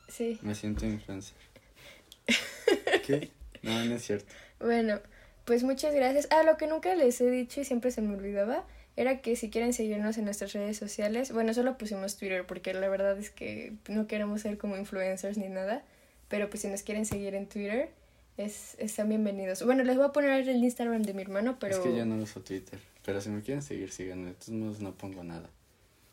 Sí. 0.08 0.39
Me 0.41 0.56
siento 0.56 0.88
influencer. 0.88 1.38
¿Qué? 3.06 3.30
No, 3.62 3.86
no 3.86 3.95
es 3.95 4.04
cierto. 4.04 4.34
Bueno, 4.60 4.99
pues 5.45 5.63
muchas 5.63 5.93
gracias. 5.93 6.27
Ah, 6.32 6.41
lo 6.43 6.58
que 6.58 6.65
nunca 6.65 6.95
les 6.95 7.21
he 7.21 7.30
dicho 7.30 7.62
y 7.62 7.65
siempre 7.65 7.91
se 7.91 8.01
me 8.01 8.15
olvidaba 8.15 8.65
era 9.02 9.20
que 9.22 9.36
si 9.36 9.50
quieren 9.50 9.74
seguirnos 9.74 10.20
en 10.20 10.26
nuestras 10.26 10.54
redes 10.54 10.78
sociales, 10.78 11.32
bueno, 11.32 11.56
solo 11.56 11.76
pusimos 11.76 12.18
Twitter 12.18 12.46
porque 12.46 12.72
la 12.76 12.88
verdad 12.88 13.18
es 13.18 13.32
que 13.32 13.74
no 13.90 14.06
queremos 14.06 14.42
ser 14.42 14.60
como 14.60 14.78
influencers 14.78 15.40
ni 15.40 15.50
nada, 15.50 15.84
pero 16.28 16.52
pues 16.52 16.62
si 16.62 16.68
nos 16.68 16.84
quieren 16.84 17.08
seguir 17.08 17.34
en 17.34 17.48
Twitter, 17.48 17.90
es, 18.38 18.76
están 18.78 19.10
bienvenidos. 19.10 19.64
Bueno, 19.64 19.84
les 19.84 19.98
voy 19.98 20.06
a 20.06 20.10
poner 20.10 20.48
el 20.48 20.64
Instagram 20.64 21.02
de 21.02 21.16
mi 21.16 21.24
hermano, 21.24 21.58
pero... 21.60 21.78
Es 21.78 21.82
que 21.82 21.98
yo 21.98 22.06
no 22.06 22.16
uso 22.22 22.42
Twitter, 22.42 22.80
pero 23.04 23.20
si 23.22 23.30
me 23.30 23.42
quieren 23.42 23.64
seguir, 23.64 23.92
síganme, 23.92 24.28
de 24.28 24.34
todos 24.34 24.52
modos 24.52 24.82
no 24.82 24.94
pongo 24.94 25.24
nada. 25.24 25.50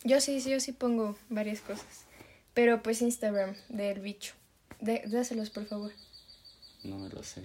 Yo 0.05 0.18
sí, 0.22 0.40
sí, 0.40 0.51
yo 0.51 0.59
sí 0.59 0.72
pongo 0.72 1.14
varias 1.29 1.61
cosas, 1.61 2.07
pero 2.55 2.83
pues 2.83 3.03
Instagram 3.03 3.55
del 3.68 4.01
bicho. 4.01 4.33
De, 4.81 5.03
dáselos, 5.07 5.51
por 5.51 5.66
favor. 5.66 5.92
No 6.85 6.96
me 6.96 7.11
lo 7.11 7.22
sé. 7.22 7.42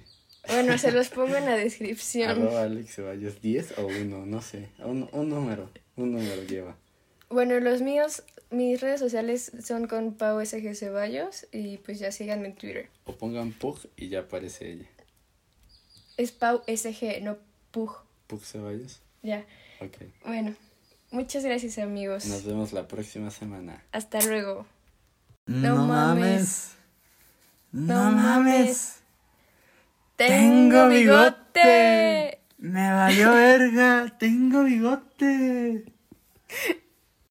Bueno, 0.47 0.77
se 0.77 0.91
los 0.91 1.09
pongo 1.09 1.35
en 1.35 1.45
la 1.45 1.55
descripción. 1.55 2.29
Arroba 2.29 2.63
Alex 2.63 2.95
Ceballos 2.95 3.41
10 3.41 3.77
o 3.79 3.87
1, 3.87 4.25
no 4.25 4.41
sé. 4.41 4.69
Un, 4.79 5.09
un 5.11 5.29
número, 5.29 5.69
un 5.95 6.11
número 6.11 6.43
lleva. 6.43 6.75
Bueno, 7.29 7.59
los 7.59 7.81
míos, 7.81 8.23
mis 8.51 8.81
redes 8.81 8.99
sociales 8.99 9.51
son 9.63 9.87
con 9.87 10.13
Pau 10.13 10.45
SG 10.45 10.75
Ceballos 10.75 11.47
y 11.51 11.77
pues 11.77 11.99
ya 11.99 12.11
síganme 12.11 12.49
en 12.49 12.55
Twitter. 12.55 12.89
O 13.05 13.15
pongan 13.15 13.51
Pug 13.53 13.79
y 13.95 14.09
ya 14.09 14.19
aparece 14.19 14.71
ella. 14.71 14.87
Es 16.17 16.31
Pau 16.31 16.61
SG, 16.67 17.21
no 17.21 17.37
Pug. 17.71 17.95
Pug 18.27 18.43
Ceballos. 18.43 19.01
Ya. 19.23 19.45
Ok. 19.79 19.97
Bueno, 20.25 20.55
muchas 21.09 21.43
gracias 21.43 21.79
amigos. 21.79 22.25
Nos 22.25 22.43
vemos 22.43 22.73
la 22.73 22.87
próxima 22.87 23.31
semana. 23.31 23.83
Hasta 23.91 24.21
luego. 24.21 24.67
No, 25.45 25.87
mames. 25.87 26.73
No 27.71 28.11
mames. 28.11 29.02
Tengo 30.15 30.89
bigote. 30.89 32.39
Me 32.57 32.91
valió 32.93 33.33
verga. 33.33 34.13
Tengo 34.17 34.63
bigote. 34.63 35.85